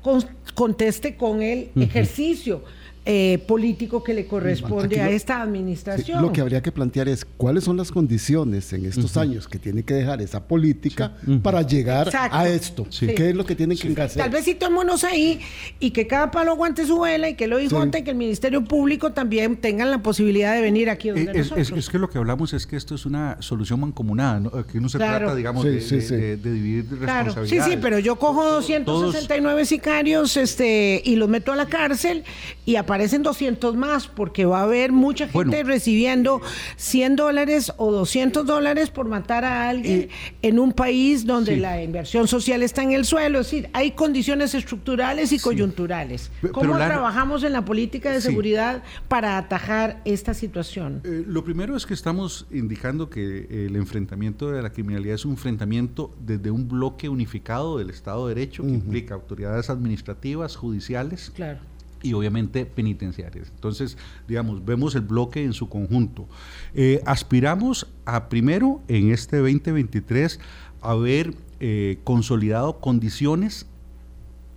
[0.56, 2.64] conteste con el ejercicio
[3.06, 6.22] eh, político que le corresponde a esta administración.
[6.22, 9.84] lo que habría que plantear es cuáles son las condiciones en estos años que tiene
[9.84, 12.88] que dejar esa política para llegar a esto.
[12.98, 14.24] ¿Qué es lo que tienen que hacer?
[14.24, 15.42] Tal vez situémonos ahí
[15.82, 18.64] y que cada palo aguante su vela y que lo dijo y que el Ministerio
[18.64, 21.78] Público también tengan la posibilidad de venir aquí donde es, nosotros.
[21.78, 24.66] Es, que lo que hablamos es que esto es una solución mancomunada, ¿no?
[24.66, 27.50] que no se trata, digamos, de, dividir responsabilidades.
[27.50, 32.24] Sí, sí, pero yo cojo 269 sicarios este, y los meto a la cárcel
[32.66, 36.42] y aparte aparecen 200 más porque va a haber mucha gente recibiendo
[36.76, 40.10] 100 dólares o 200 dólares por matar a alguien eh,
[40.44, 43.40] en un país donde la inversión social está en el suelo.
[43.40, 46.30] Es decir, hay condiciones estructurales y coyunturales.
[46.52, 51.02] ¿Cómo trabajamos en la política de seguridad para atajar esta situación?
[51.04, 55.32] Eh, lo primero es que estamos indicando que el enfrentamiento de la criminalidad es un
[55.32, 61.32] enfrentamiento desde un bloque unificado del Estado de Derecho que implica autoridades administrativas, judiciales.
[61.36, 61.73] Claro
[62.04, 63.50] y obviamente penitenciarias.
[63.56, 63.98] Entonces,
[64.28, 66.28] digamos, vemos el bloque en su conjunto.
[66.76, 70.40] Eh, aspiramos a primero, en este 2023,
[70.82, 73.66] haber eh, consolidado condiciones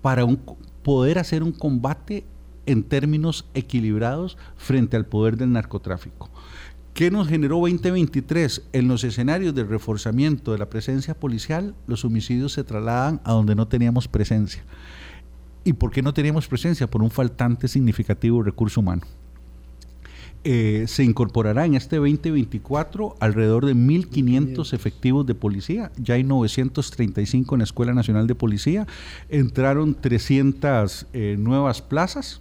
[0.03, 0.41] para un,
[0.83, 2.25] poder hacer un combate
[2.67, 6.29] en términos equilibrados frente al poder del narcotráfico.
[6.95, 8.69] ¿Qué nos generó 2023?
[8.73, 13.55] En los escenarios de reforzamiento de la presencia policial, los homicidios se trasladan a donde
[13.55, 14.65] no teníamos presencia.
[15.67, 16.87] ¿Y por qué no teníamos presencia?
[16.87, 19.03] Por un faltante significativo recurso humano.
[20.45, 25.91] Eh, se incorporará en este 2024 alrededor de 1.500 efectivos de policía.
[25.97, 28.87] Ya hay 935 en la Escuela Nacional de Policía.
[29.29, 32.41] Entraron 300 eh, nuevas plazas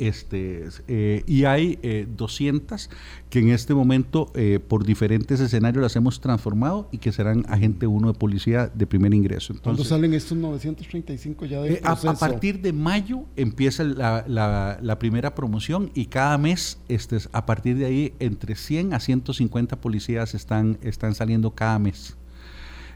[0.00, 1.78] este, eh, y hay
[2.16, 2.88] 200 eh,
[3.28, 7.86] que en este momento eh, por diferentes escenarios las hemos transformado y que serán agente
[7.86, 9.52] 1 de policía de primer ingreso.
[9.52, 14.98] Entonces, ¿Cuándo salen estos 935 ya de a, a, partir de mayo empieza la, la,
[14.98, 20.34] primera promoción y cada mes, este, a partir de ahí, entre 100 a 150 policías
[20.34, 22.16] están, están saliendo cada mes.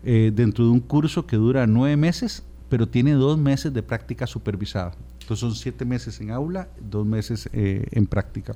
[0.02, 4.92] dentro de un curso que dura nueve meses, pero tiene dos meses de práctica supervisada.
[5.24, 8.52] Entonces son siete meses en aula, dos meses eh, en práctica.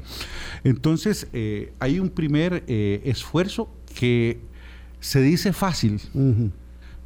[0.64, 4.38] Entonces eh, hay un primer eh, esfuerzo que
[5.00, 5.98] se dice fácil.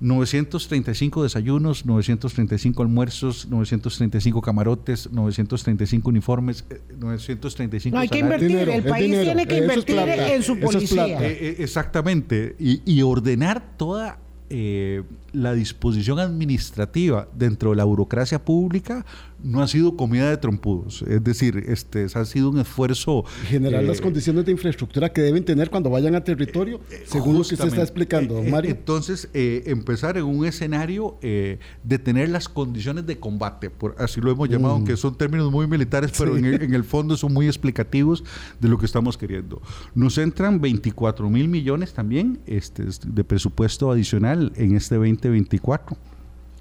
[0.00, 6.64] 935 desayunos, 935 almuerzos, 935 camarotes, 935 uniformes,
[6.98, 11.24] 935 No hay que invertir, el país tiene que invertir en su policía.
[11.24, 14.18] exactamente, y, y ordenar toda
[14.54, 15.02] eh,
[15.32, 19.06] la disposición administrativa dentro de la burocracia pública
[19.42, 21.02] no ha sido comida de trompudos.
[21.02, 23.24] Es decir, este, ha sido un esfuerzo...
[23.46, 27.38] Generar las eh, condiciones de infraestructura que deben tener cuando vayan a territorio, eh, según
[27.38, 28.70] lo que se está explicando, Mario.
[28.70, 34.48] Entonces, empezar en un escenario de tener las condiciones de combate, por, así lo hemos
[34.48, 34.78] llamado, mm.
[34.78, 38.24] aunque son términos muy militares, pero en, el, en, el, fondo son muy explicativos
[38.60, 39.60] de lo que estamos queriendo.
[39.94, 45.96] Nos entran 24 mil millones también este, de presupuesto adicional en este 2024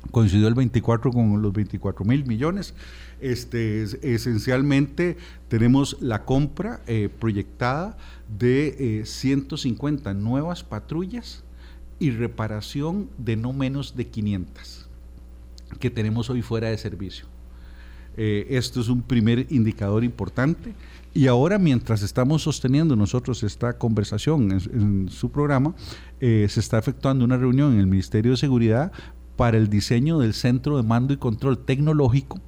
[0.09, 2.73] coincidió el 24 con los 24 mil millones.
[3.19, 7.97] Este, esencialmente tenemos la compra eh, proyectada
[8.39, 11.43] de 150 eh, nuevas patrullas
[11.99, 14.89] y reparación de no menos de 500
[15.79, 17.25] que tenemos hoy fuera de servicio.
[18.17, 20.73] Eh, esto es un primer indicador importante.
[21.13, 25.75] Y ahora, mientras estamos sosteniendo nosotros esta conversación en, su programa,
[26.19, 28.91] se está efectuando una reunión en el Ministerio de Seguridad
[29.41, 32.39] para el diseño del centro de mando y control tecnológico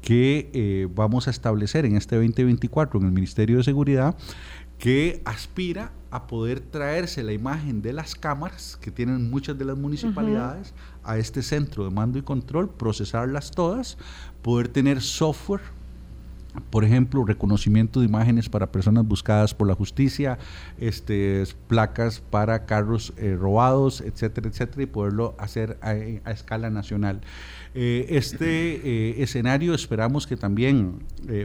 [0.00, 4.16] que eh, vamos a establecer en este 2024 en el Ministerio de Seguridad,
[4.78, 9.76] que aspira a poder traerse la imagen de las cámaras que tienen muchas de las
[9.76, 10.72] municipalidades
[11.02, 13.98] a este centro de mando y control, procesarlas todas,
[14.42, 15.62] poder tener software
[16.70, 20.38] por ejemplo, reconocimiento de imágenes para personas buscadas por la justicia,
[20.78, 25.94] este, placas para carros eh, robados, etcétera, etcétera, y poderlo hacer a,
[26.30, 27.20] escala nacional.
[27.74, 31.04] Eh, este eh, escenario esperamos que también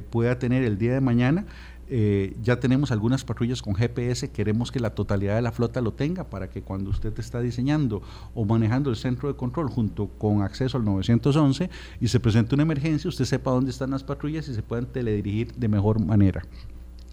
[0.09, 1.45] pueda tener el día de mañana
[1.93, 5.91] eh, ya tenemos algunas patrullas con GPS, queremos que la totalidad de la flota lo
[5.91, 8.01] tenga para que cuando usted está diseñando
[8.33, 11.69] o manejando el centro de control junto con acceso al 911
[11.99, 15.53] y se presente una emergencia, usted sepa dónde están las patrullas y se puedan teledirigir
[15.53, 16.43] de mejor manera.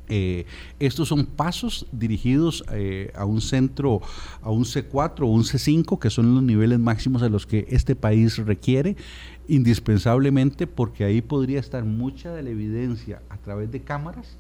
[0.09, 0.47] Eh,
[0.79, 4.01] estos son pasos dirigidos eh, a un centro,
[4.43, 7.97] a un C4 o un C5, que son los niveles máximos a los que este
[7.97, 8.97] país requiere,
[9.49, 14.39] indispensablemente porque ahí podría estar mucha de la evidencia a través de cámaras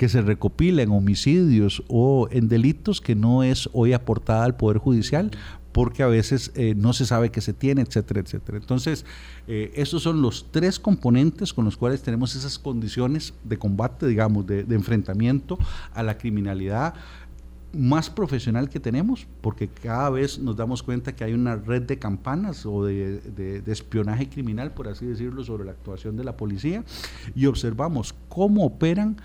[0.00, 4.78] que se recopila en homicidios o en delitos que no es hoy aportada al Poder
[4.78, 5.30] Judicial
[5.72, 8.56] porque a veces eh, no se sabe que se tiene, etcétera, etcétera.
[8.56, 9.04] Entonces,
[9.46, 14.46] eh, estos son los tres componentes con los cuales tenemos esas condiciones de combate, digamos,
[14.46, 15.58] de, enfrentamiento
[15.92, 16.94] a la criminalidad
[17.74, 21.98] más profesional que tenemos, porque cada vez nos damos cuenta que hay una red de
[21.98, 26.84] campanas o de, de, espionaje criminal, por así decirlo, sobre la actuación de la policía,
[27.34, 29.18] y observamos cómo operan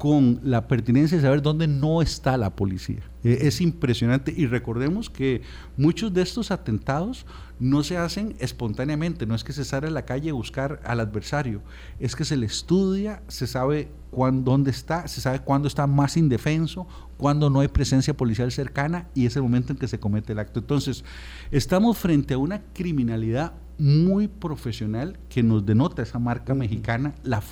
[0.00, 3.02] con la pertinencia de saber dónde no está la policía.
[3.22, 5.42] Eh, es impresionante y recordemos que
[5.76, 7.26] muchos de estos atentados
[7.58, 11.00] no se hacen espontáneamente, no es que se sale a la calle a buscar al
[11.00, 11.60] adversario,
[11.98, 16.16] es que se le estudia, se sabe cuándo, dónde está, se sabe cuándo está más
[16.16, 16.86] indefenso,
[17.18, 20.38] cuándo no hay presencia policial cercana y es el momento en que se comete el
[20.38, 20.60] acto.
[20.60, 21.04] Entonces,
[21.50, 27.42] estamos frente a una criminalidad muy profesional que nos denota esa marca mexicana, la,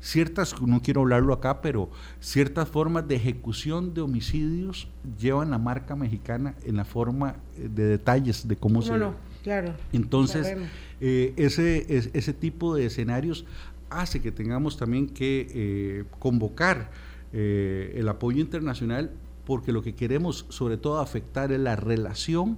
[0.00, 1.90] ciertas, no quiero hablarlo acá, pero
[2.20, 4.88] ciertas formas de ejecución de homicidios
[5.18, 8.96] llevan la marca mexicana en la forma eh, de detalles de cómo se...
[8.96, 9.74] No, claro.
[9.92, 10.56] Entonces,
[11.00, 13.46] eh, ese, ese tipo de escenarios
[13.90, 16.90] hace que tengamos también que eh, convocar
[17.32, 19.10] el apoyo internacional
[19.46, 22.56] porque lo que queremos sobre todo afectar es la relación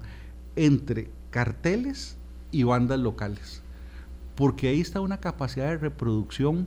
[0.56, 2.16] entre carteles
[2.50, 3.62] y bandas locales,
[4.34, 6.66] porque ahí está una capacidad de reproducción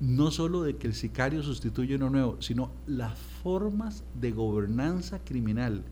[0.00, 5.82] no solo de que el sicario sustituye uno nuevo, sino las formas de gobernanza criminal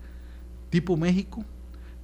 [0.69, 1.43] tipo México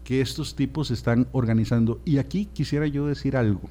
[0.04, 2.02] que estos tipos están organizando.
[2.06, 3.62] Y aquí quisiera yo decir algo.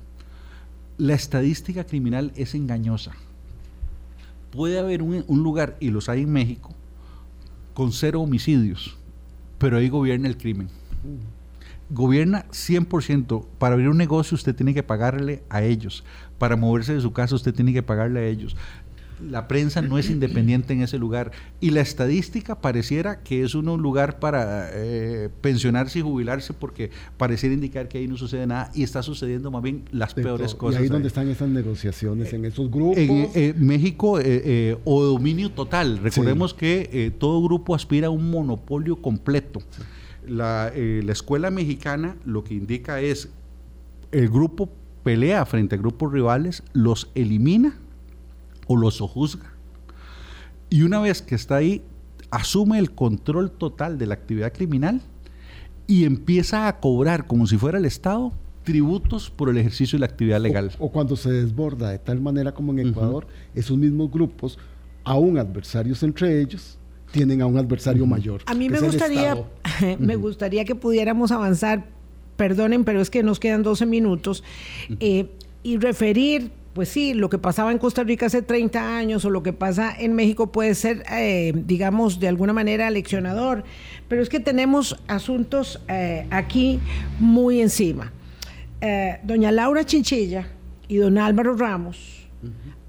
[0.98, 3.12] La estadística criminal es engañosa.
[4.52, 6.70] Puede haber un, lugar, y los hay en México,
[7.72, 8.96] con cero homicidios,
[9.58, 10.68] pero ahí gobierna el crimen.
[11.88, 13.46] Gobierna 100%.
[13.58, 16.04] Para abrir un negocio usted tiene que pagarle a ellos
[16.40, 18.56] para moverse de su casa usted tiene que pagarle a ellos.
[19.20, 23.66] La prensa no es independiente en ese lugar y la estadística pareciera que es un
[23.82, 28.82] lugar para eh, pensionarse y jubilarse porque pareciera indicar que ahí no sucede nada y
[28.82, 30.80] está sucediendo más bien las peores cosas.
[30.80, 32.96] ¿Y ahí, donde están esas negociaciones, en esos grupos?
[32.96, 35.98] En eh, México eh, o dominio total.
[35.98, 39.60] Recordemos que todo grupo aspira a un monopolio completo.
[40.26, 43.28] La, la escuela mexicana lo que indica es
[44.12, 44.70] el grupo
[45.02, 47.76] pelea frente a grupos rivales, los elimina
[48.66, 49.52] o los sojuzga.
[50.68, 51.82] Y una vez que está ahí,
[52.30, 55.00] asume el control total de la actividad criminal
[55.86, 58.32] y empieza a cobrar como si fuera el Estado
[58.62, 60.70] tributos por el ejercicio de la actividad legal.
[60.78, 64.58] O, cuando se desborda de tal manera como en Ecuador, esos mismos grupos,
[65.02, 66.78] aún adversarios entre ellos,
[67.10, 68.42] tienen a un adversario mayor.
[68.46, 69.36] A mí me gustaría,
[69.98, 71.88] me gustaría que pudiéramos avanzar
[72.40, 74.42] perdonen, pero es que nos quedan 12 minutos,
[74.98, 75.26] eh,
[75.62, 79.42] y referir, pues sí, lo que pasaba en Costa Rica hace 30 años o lo
[79.42, 83.62] que pasa en México puede ser, eh, digamos, de alguna manera leccionador,
[84.08, 86.80] pero es que tenemos asuntos eh, aquí
[87.18, 88.10] muy encima.
[89.22, 90.48] doña Laura Chinchilla
[90.88, 92.26] y don Álvaro Ramos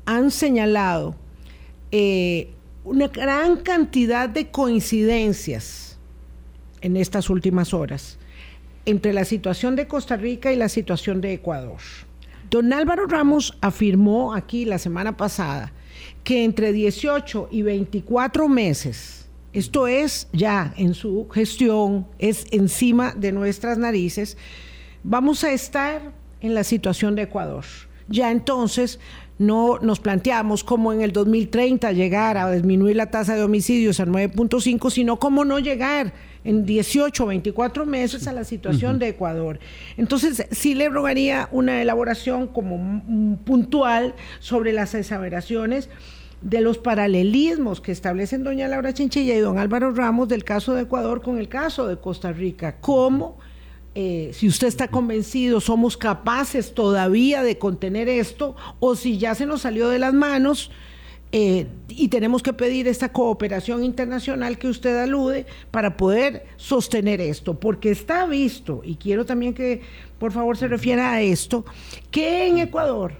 [0.05, 1.17] han señalado
[2.85, 5.99] una gran cantidad de coincidencias
[6.79, 8.17] en estas últimas horas
[8.85, 11.79] entre la situación de Costa Rica y la situación de Ecuador.
[12.49, 15.71] Don Álvaro Ramos afirmó aquí la semana pasada
[16.23, 23.31] que entre 18 y 24 meses, esto es ya en su gestión, es encima de
[23.31, 24.37] nuestras narices,
[25.03, 26.11] vamos a estar
[26.41, 27.65] en la situación de Ecuador.
[28.07, 28.99] Ya entonces
[29.39, 34.05] no nos planteamos cómo en el 2030 llegar a disminuir la tasa de homicidios a
[34.05, 36.13] 9.5, sino cómo no llegar
[36.43, 39.59] en 18 o 24 meses a la situación de Ecuador.
[39.97, 45.89] Entonces, sí le rogaría una elaboración como puntual sobre las exageraciones
[46.41, 50.83] de los paralelismos que establecen doña Laura Chinchilla y don Álvaro Ramos del caso de
[50.83, 52.77] Ecuador con el caso de Costa Rica.
[52.81, 53.37] ¿Cómo?
[53.93, 59.45] Eh, si usted está convencido, somos capaces todavía de contener esto, o si ya se
[59.45, 60.71] nos salió de las manos
[61.31, 67.57] eh, y tenemos que pedir esta cooperación internacional que usted alude para poder sostener esto,
[67.57, 69.81] porque está visto, y quiero también que
[70.19, 71.65] por favor se refiera a esto,
[72.11, 73.13] que en Ecuador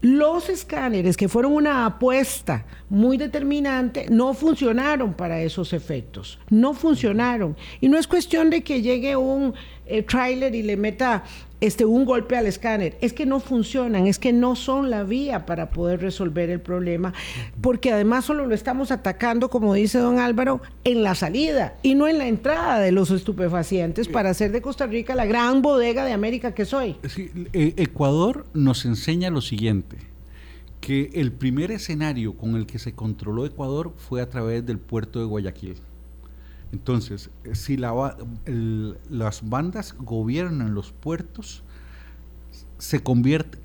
[0.00, 6.38] Los escáneres, que fueron una apuesta muy determinante, no funcionaron para esos efectos.
[6.50, 7.56] No funcionaron.
[7.80, 9.54] Y no es cuestión de que llegue un
[9.86, 11.24] eh, tráiler y le meta
[11.60, 12.96] este, un golpe al escáner.
[13.00, 17.14] Es que no funcionan, es que no son la vía para poder resolver el problema,
[17.60, 22.06] porque además solo lo estamos atacando, como dice don Álvaro, en la salida y no
[22.06, 26.12] en la entrada de los estupefacientes para hacer de Costa Rica la gran bodega de
[26.12, 26.96] América que soy.
[27.52, 29.96] Eh, Ecuador nos enseña lo siguiente
[30.80, 35.18] que el primer escenario con el que se controló Ecuador fue a través del puerto
[35.18, 35.76] de Guayaquil.
[36.74, 41.62] Entonces, si las bandas gobiernan los puertos,
[42.78, 43.00] se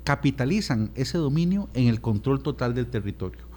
[0.04, 3.49] capitalizan ese dominio en el control total del territorio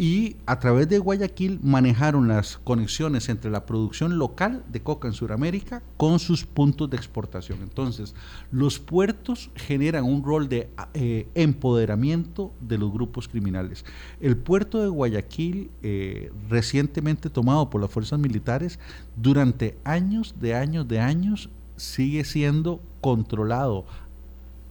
[0.00, 5.12] y a través de Guayaquil manejaron las conexiones entre la producción local de coca en
[5.12, 7.58] Sudamérica con sus puntos de exportación.
[7.62, 8.14] Entonces,
[8.52, 13.84] los puertos generan un rol de eh, empoderamiento de los grupos criminales.
[14.20, 18.78] El puerto de Guayaquil, eh, recientemente tomado por las fuerzas militares,
[19.16, 23.84] durante años, de años, de años, sigue siendo controlado,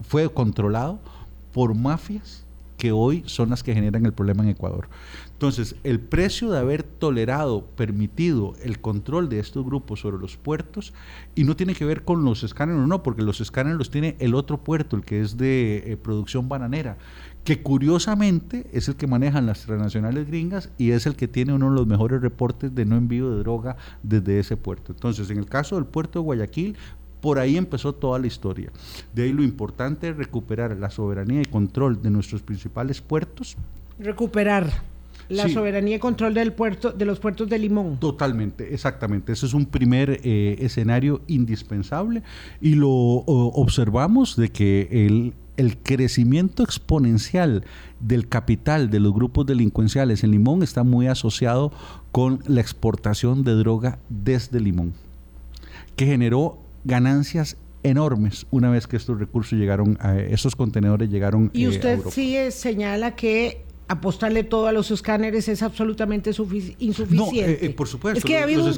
[0.08, 1.02] fue controlado
[1.52, 2.47] por mafias
[2.78, 4.88] que hoy son las que generan el problema en Ecuador.
[5.34, 10.94] Entonces, el precio de haber tolerado, permitido el control de estos grupos sobre los puertos,
[11.36, 14.16] y no tiene que ver con los escáneres o no, porque los escáneres los tiene
[14.20, 16.98] el otro puerto, el que es de eh, producción bananera,
[17.44, 21.70] que curiosamente es el que manejan las transnacionales gringas y es el que tiene uno
[21.70, 24.92] de los mejores reportes de no envío de droga desde ese puerto.
[24.92, 26.76] Entonces, en el caso del puerto de Guayaquil,
[27.22, 28.72] por ahí empezó toda la historia.
[29.14, 33.58] De ahí lo importante es recuperar la soberanía y control de nuestros principales puertos.
[34.00, 34.72] Recuperar
[35.30, 37.98] la soberanía y control del puerto, de los puertos de Limón.
[38.00, 39.34] Totalmente, exactamente.
[39.34, 42.24] Ese es un primer eh, escenario indispensable
[42.62, 47.66] y lo observamos de que el, el crecimiento exponencial
[48.00, 51.72] del capital de los grupos delincuenciales en Limón está muy asociado
[52.12, 54.94] con la exportación de droga desde Limón,
[55.96, 61.52] que generó ganancias enormes una vez que estos recursos llegaron, a, esos contenedores llegaron.
[61.54, 67.16] Y eh, usted sí señala que apostarle todo a los escáneres es absolutamente insuficiente.
[67.16, 68.18] No, eh, por supuesto.
[68.18, 68.78] Es que los,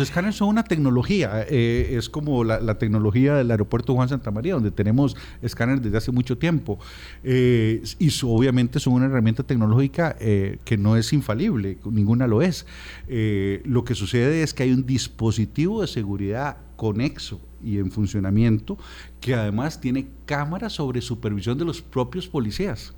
[0.00, 1.44] escáneres, son una tecnología.
[1.46, 6.12] Eh, es como la, tecnología del aeropuerto Juan Santa María, donde tenemos escáneres desde hace
[6.12, 6.78] mucho tiempo.
[7.22, 12.64] y obviamente son una herramienta tecnológica que no es infalible, ninguna lo es.
[13.06, 18.76] lo que sucede es que hay un dispositivo de seguridad conexo y en funcionamiento,
[19.20, 22.92] que además tiene cámaras sobre supervisión de los propios policías.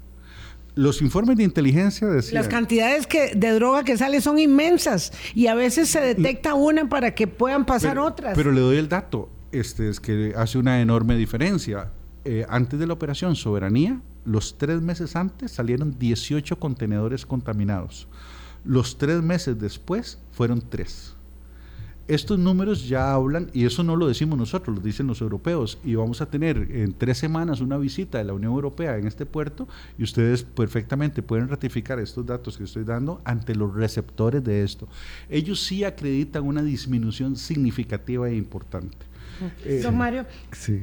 [0.74, 2.40] Los informes de inteligencia decían...
[2.40, 6.88] Las cantidades que, de droga que sale son inmensas y a veces se detecta una
[6.88, 8.34] para que puedan pasar otras.
[8.34, 11.90] Pero le doy el dato, este es que hace una enorme diferencia.
[12.24, 18.08] Eh, antes de la operación Soberanía, los tres meses antes salieron 18 contenedores contaminados.
[18.64, 21.13] Los tres meses después fueron tres
[22.06, 25.94] estos números ya hablan, y eso no lo decimos nosotros, lo dicen los europeos, y
[25.94, 29.68] vamos a tener en tres semanas una visita de la Unión Europea en este puerto,
[29.98, 34.88] y ustedes perfectamente pueden ratificar estos datos que estoy dando ante los receptores de esto.
[35.30, 38.98] Ellos sí acreditan una disminución significativa e importante.
[39.82, 40.26] Don Mario,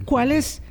[0.05, 0.61] ¿cuál es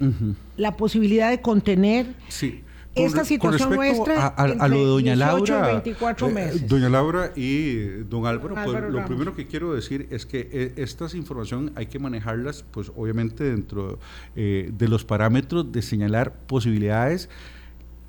[0.56, 2.62] la posibilidad de contener sí
[2.94, 7.74] esta situación nuestra a, lo de doña Laura, eh, doña Laura y
[8.08, 11.98] don Álvaro, pues, lo primero que quiero decir es que eh, estas información hay que
[11.98, 13.98] manejarlas, pues obviamente dentro
[14.34, 17.28] eh, de los parámetros de señalar posibilidades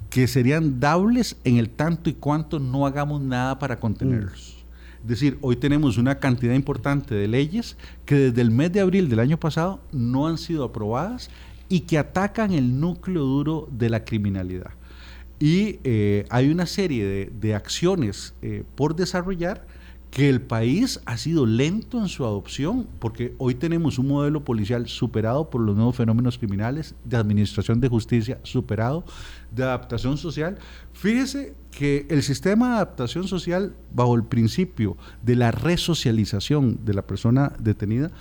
[0.09, 4.57] que serían dables en el tanto y cuanto no hagamos nada para contenerlos.
[5.03, 9.09] Es decir, hoy tenemos una cantidad importante de leyes que desde el mes de abril
[9.09, 11.29] del año pasado no han sido aprobadas
[11.71, 14.71] y que atacan el núcleo duro de la criminalidad.
[15.39, 19.65] Y eh, hay una serie de, acciones eh, por desarrollar
[20.11, 24.89] que el país ha sido lento en su adopción, porque hoy tenemos un modelo policial
[24.89, 29.05] superado por los nuevos fenómenos criminales, de administración de justicia superado,
[29.55, 30.57] de adaptación social.
[30.91, 37.03] Fíjese que el sistema de adaptación social, bajo el principio de la resocialización de la
[37.03, 38.11] persona detenida,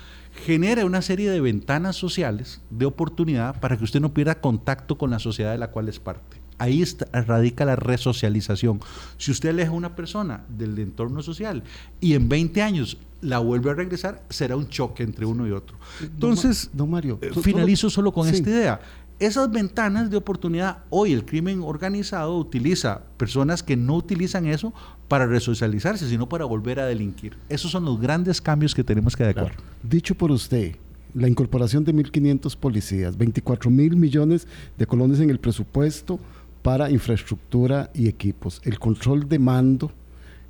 [0.44, 5.10] genera una serie de ventanas sociales de oportunidad para que usted no pierda contacto con
[5.10, 6.38] la sociedad de la cual es parte.
[6.58, 8.80] Ahí radica la resocialización.
[9.16, 11.62] Si usted aleja a una persona del entorno social
[12.00, 15.78] y en 20 años la vuelve a regresar, será un choque entre uno y otro.
[16.00, 18.80] Entonces, don, Mario, eh, finalizo solo con esta idea.
[19.20, 24.72] Esas ventanas de oportunidad, hoy el crimen organizado utiliza personas que no utilizan eso
[25.08, 27.36] para resocializarse, sino para volver a delinquir.
[27.50, 29.52] Esos son los grandes cambios que tenemos que adecuar.
[29.82, 30.74] Dicho por usted,
[31.12, 34.46] la incorporación de 1.500 policías, 24 mil millones
[34.78, 36.18] de colones en el presupuesto
[36.62, 39.92] para infraestructura y equipos, el control de mando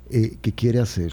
[0.09, 1.11] eh, que quiere hacer.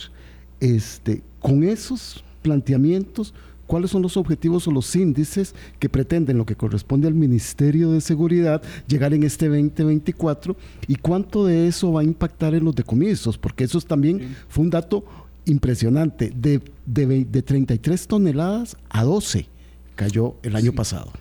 [0.61, 3.35] Este, con esos planteamientos,
[3.69, 8.01] cuáles son los objetivos o los índices que pretenden lo que corresponde al Ministerio de
[8.01, 10.57] Seguridad llegar en este 2024
[10.89, 14.71] y cuánto de eso va a impactar en los decomisos, porque eso también fue un
[14.71, 15.05] dato
[15.45, 19.47] impresionante, de, de, 33 toneladas a 12
[19.95, 21.13] cayó el año pasado.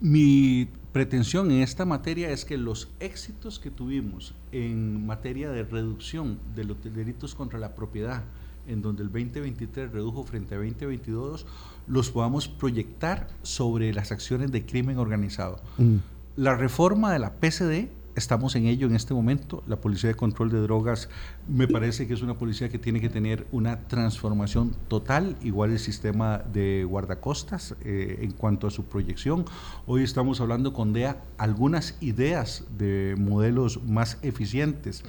[0.00, 6.38] Mi pretensión en esta materia es que los éxitos que tuvimos en materia de reducción
[6.56, 8.24] de los delitos contra la propiedad,
[8.66, 11.46] en donde el 2023 redujo frente a 2022,
[11.86, 15.60] los podamos proyectar sobre las acciones de crimen organizado.
[15.78, 15.96] Mm.
[16.36, 19.62] La reforma de la PCD estamos en ello en este momento.
[19.66, 21.08] La Policía de Control de Drogas
[21.48, 25.78] me parece que es una policía que tiene que tener una transformación total, igual el
[25.78, 29.44] sistema de guardacostas eh, en cuanto a su proyección.
[29.86, 35.04] Hoy estamos hablando con DEA algunas ideas de modelos más eficientes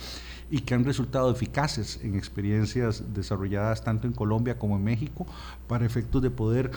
[0.49, 5.25] y que han resultado eficaces en experiencias desarrolladas tanto en Colombia como en México
[5.67, 6.71] para efectos de poder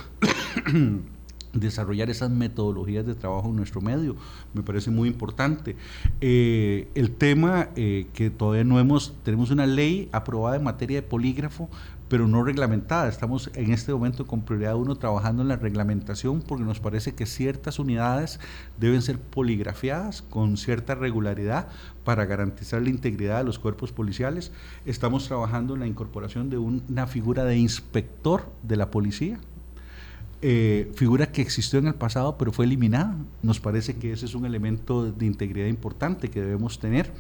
[1.53, 4.17] desarrollar esas metodologías de trabajo en nuestro medio.
[4.55, 5.77] Me parece muy importante.
[6.21, 11.07] Eh, el tema eh, que todavía no hemos, tenemos una ley aprobada en materia de
[11.07, 11.69] polígrafo,
[12.09, 13.09] pero no reglamentada.
[13.09, 17.27] Estamos en este momento con prioridad uno trabajando en la reglamentación porque nos parece que
[17.27, 18.41] ciertas unidades
[18.79, 21.69] deben ser poligrafiadas con cierta regularidad
[22.05, 24.53] para garantizar la integridad de los cuerpos policiales.
[24.87, 29.39] Estamos trabajando en la incorporación de una figura de inspector de la policía,
[30.41, 33.17] eh, figura que existió en el pasado pero fue eliminada.
[33.43, 37.13] Nos parece que ese es un elemento de integridad importante que debemos tener.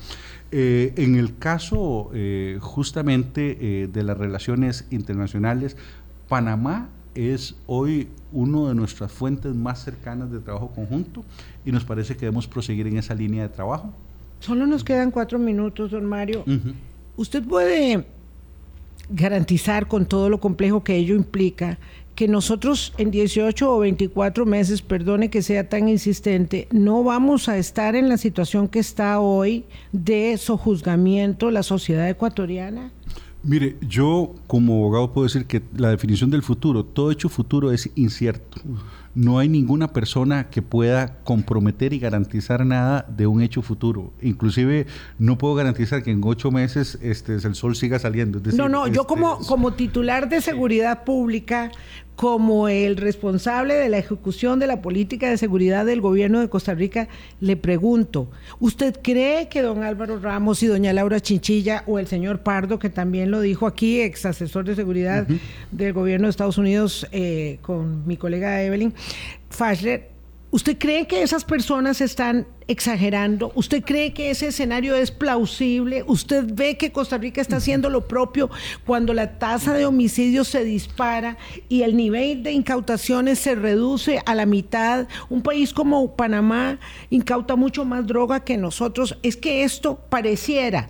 [0.50, 5.76] Eh, en el caso eh, justamente de las relaciones internacionales,
[6.28, 11.24] Panamá es hoy una de nuestras fuentes más cercanas de trabajo conjunto
[11.64, 13.92] y nos parece que debemos proseguir en esa línea de trabajo.
[14.40, 16.44] Solo nos quedan cuatro minutos, don Mario.
[17.16, 18.04] ¿Usted puede
[19.10, 21.78] garantizar con todo lo complejo que ello implica
[22.18, 27.58] que nosotros en 18 o 24 meses, perdone que sea tan insistente, no vamos a
[27.58, 32.90] estar en la situación que está hoy de sojuzgamiento la sociedad ecuatoriana?
[33.44, 37.88] Mire, yo como abogado puedo decir que la definición del futuro, todo hecho futuro es
[37.94, 38.60] incierto.
[39.18, 44.12] No hay ninguna persona que pueda comprometer y garantizar nada de un hecho futuro.
[44.22, 44.86] Inclusive
[45.18, 48.40] no puedo garantizar que en ocho meses este, el sol siga saliendo.
[48.52, 51.72] no, no, yo como, este, como titular de seguridad pública
[52.18, 56.74] como el responsable de la ejecución de la política de seguridad del gobierno de Costa
[56.74, 57.06] Rica,
[57.40, 62.40] le pregunto, ¿usted cree que don Álvaro Ramos y doña Laura Chinchilla o el señor
[62.40, 65.28] Pardo, que también lo dijo aquí, ex asesor de seguridad
[65.70, 68.92] del gobierno de Estados Unidos eh, con mi colega Evelyn
[69.50, 70.18] Fashler,
[70.50, 73.52] ¿Usted cree que esas personas están exagerando?
[73.54, 76.04] ¿Usted cree que ese escenario es plausible?
[76.06, 78.48] ¿Usted ve que Costa Rica está haciendo lo propio
[78.86, 81.36] cuando la tasa de homicidios se dispara
[81.68, 85.06] y el nivel de incautaciones se reduce a la mitad?
[85.28, 86.78] Un país como Panamá
[87.10, 89.18] incauta mucho más droga que nosotros.
[89.22, 90.88] Es que esto pareciera,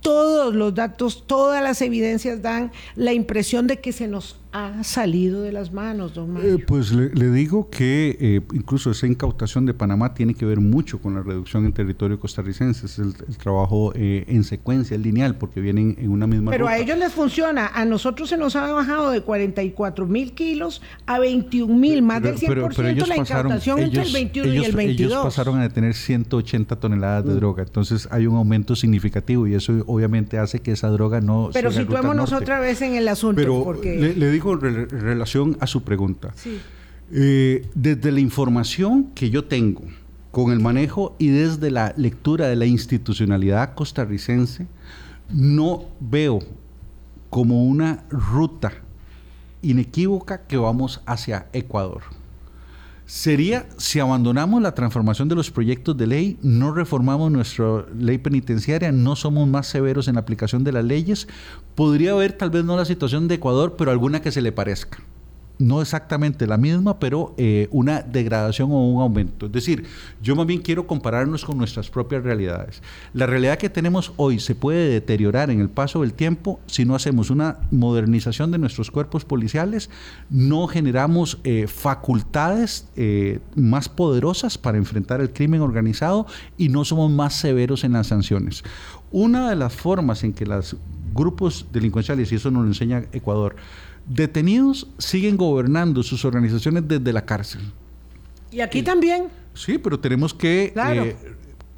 [0.00, 5.42] todos los datos, todas las evidencias dan la impresión de que se nos ha salido
[5.42, 6.54] de las manos, don Mario?
[6.54, 11.00] Eh, pues le, digo que eh, incluso esa incautación de Panamá tiene que ver mucho
[11.00, 12.86] con la reducción en territorio costarricense.
[12.86, 16.96] Es el, trabajo eh, en secuencia, lineal, porque vienen en una misma Pero a ellos
[16.96, 17.66] les funciona.
[17.74, 22.36] A nosotros se nos ha bajado de 44 mil kilos a 21 mil, más del
[22.36, 25.12] 100% la incautación entre el 21 y el 22.
[25.12, 27.36] Ellos pasaron a tener 180 toneladas de mm.
[27.36, 27.64] droga.
[27.64, 31.50] Entonces hay un aumento significativo y eso obviamente hace que esa droga no...
[31.52, 33.42] Pero situémonos otra vez en el asunto.
[33.42, 34.14] Pero porque...
[34.16, 36.34] le digo con relación a su pregunta.
[37.10, 39.82] Eh, desde la información que yo tengo
[40.30, 44.66] con el manejo y desde la lectura de la institucionalidad costarricense,
[45.30, 46.40] no veo
[47.30, 48.72] como una ruta
[49.62, 52.02] inequívoca que vamos hacia Ecuador.
[53.06, 58.92] Sería si abandonamos la transformación de los proyectos de ley, no reformamos nuestra ley penitenciaria,
[58.92, 61.28] no somos más severos en la aplicación de las leyes,
[61.74, 65.00] podría haber tal vez no la situación de Ecuador, pero alguna que se le parezca
[65.58, 69.46] no exactamente la misma, pero eh, una degradación o un aumento.
[69.46, 69.84] Es decir,
[70.22, 72.82] yo más bien quiero compararnos con nuestras propias realidades.
[73.12, 76.94] La realidad que tenemos hoy se puede deteriorar en el paso del tiempo si no
[76.94, 79.90] hacemos una modernización de nuestros cuerpos policiales,
[80.28, 86.26] no generamos eh, facultades eh, más poderosas para enfrentar el crimen organizado
[86.58, 88.64] y no somos más severos en las sanciones.
[89.12, 90.76] Una de las formas en que los
[91.14, 93.54] grupos delincuenciales, y eso nos lo enseña Ecuador,
[94.06, 97.62] detenidos siguen gobernando sus organizaciones desde la cárcel.
[98.50, 99.28] Y aquí también.
[99.54, 101.16] Sí, pero tenemos que eh,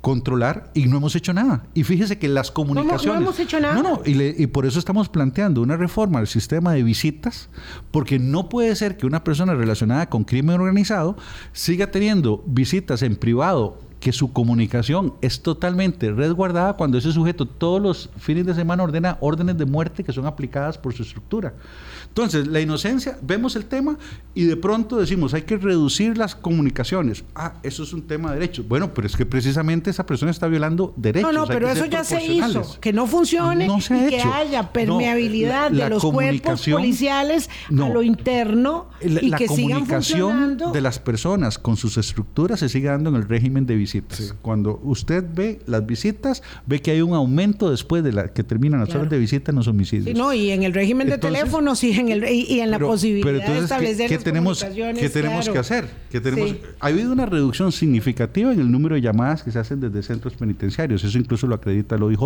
[0.01, 1.65] controlar y no hemos hecho nada.
[1.75, 3.21] Y fíjese que las comunicaciones...
[3.21, 3.75] No, hemos hecho nada.
[3.75, 7.49] No, no, y, y, por eso estamos planteando una reforma al sistema de visitas,
[7.91, 11.17] porque no puede ser que una persona relacionada con crimen organizado
[11.53, 17.81] siga teniendo visitas en privado que su comunicación es totalmente resguardada cuando ese sujeto todos
[17.81, 21.55] los fines de semana ordena órdenes de muerte que son aplicadas por su estructura.
[22.17, 23.99] Entonces, la inocencia, vemos el tema
[24.35, 27.25] y de pronto decimos, hay que reducir las comunicaciones.
[27.35, 28.67] Ah, eso es un tema de derechos.
[28.67, 31.31] Bueno, pero es que precisamente esa persona está violando derechos.
[31.31, 32.81] No, no, pero eso ya se hizo.
[32.81, 39.29] Que no funcione y que haya permeabilidad de los cuerpos policiales a lo interno y
[39.29, 43.67] la que comunicación de las personas con sus estructuras se sigue dando en el régimen
[43.67, 44.35] de visitas.
[44.41, 48.81] Cuando usted ve las visitas, ve que hay un aumento después de la que terminan
[48.81, 50.17] las horas de visita en los homicidios.
[50.17, 51.75] no, y en el régimen de teléfono
[52.07, 55.89] sí y, en la posibilidad de establecer ¿qué, tenemos, ¿qué tenemos que hacer?
[56.11, 59.81] ¿Qué tenemos, Ha habido una reducción significativa en el número de llamadas que se hacen
[59.81, 61.05] desde centros penitenciarios.
[61.05, 62.21] Eso incluso lo acredita el OIJ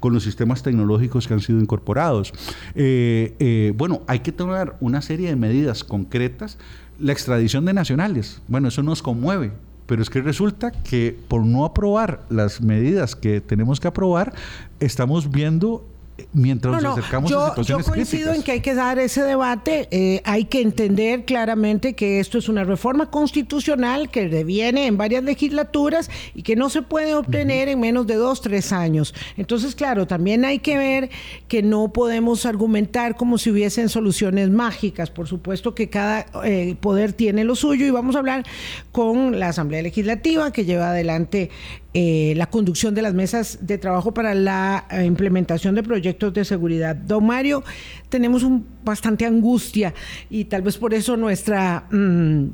[0.00, 2.32] con los sistemas tecnológicos que han sido incorporados.
[2.74, 6.58] Eh, eh, bueno, hay que tomar una serie de medidas concretas.
[6.98, 9.52] La extradición de nacionales, bueno, eso nos conmueve
[9.86, 14.32] pero es que resulta que por no aprobar las medidas que tenemos que aprobar,
[14.80, 15.84] estamos viendo
[16.32, 19.88] mientras nos acercamos yo, a situaciones Yo coincido en que hay que dar ese debate.
[19.90, 25.24] Eh, hay que entender claramente que esto es una reforma constitucional que deviene en varias
[25.24, 29.14] legislaturas y que no se puede obtener en menos de dos, tres años.
[29.36, 31.10] Entonces, claro, también hay que ver
[31.48, 35.10] que no podemos argumentar como si hubiesen soluciones mágicas.
[35.10, 38.44] Por supuesto que cada eh, poder tiene lo suyo y vamos a hablar
[38.90, 41.50] con la Asamblea Legislativa que lleva adelante
[41.94, 46.42] eh, la conducción de las mesas de trabajo para la eh, implementación de proyectos de
[46.46, 46.96] seguridad.
[46.96, 47.62] Don Mario,
[48.08, 49.92] tenemos un, bastante angustia
[50.30, 51.84] y tal vez por eso nuestra...
[51.90, 52.46] Mm,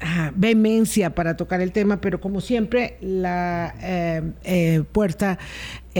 [0.00, 5.38] ah, vehemencia para tocar el tema, pero como siempre, la eh, puerta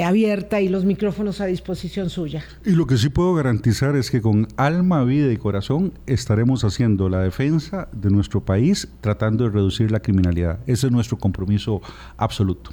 [0.04, 2.42] abierta y los micrófonos a disposición suya.
[2.64, 7.08] Y lo que sí puedo garantizar es que con alma, vida y corazón estaremos haciendo
[7.08, 10.58] la defensa de nuestro país tratando de reducir la criminalidad.
[10.66, 11.80] Ese es nuestro compromiso
[12.16, 12.72] absoluto.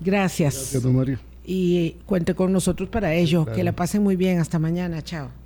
[0.00, 0.54] Gracias.
[0.54, 1.18] Gracias, don Mario.
[1.44, 3.44] Y cuente con nosotros para ello.
[3.46, 4.38] Que la pasen muy bien.
[4.38, 5.02] Hasta mañana.
[5.02, 5.43] Chao.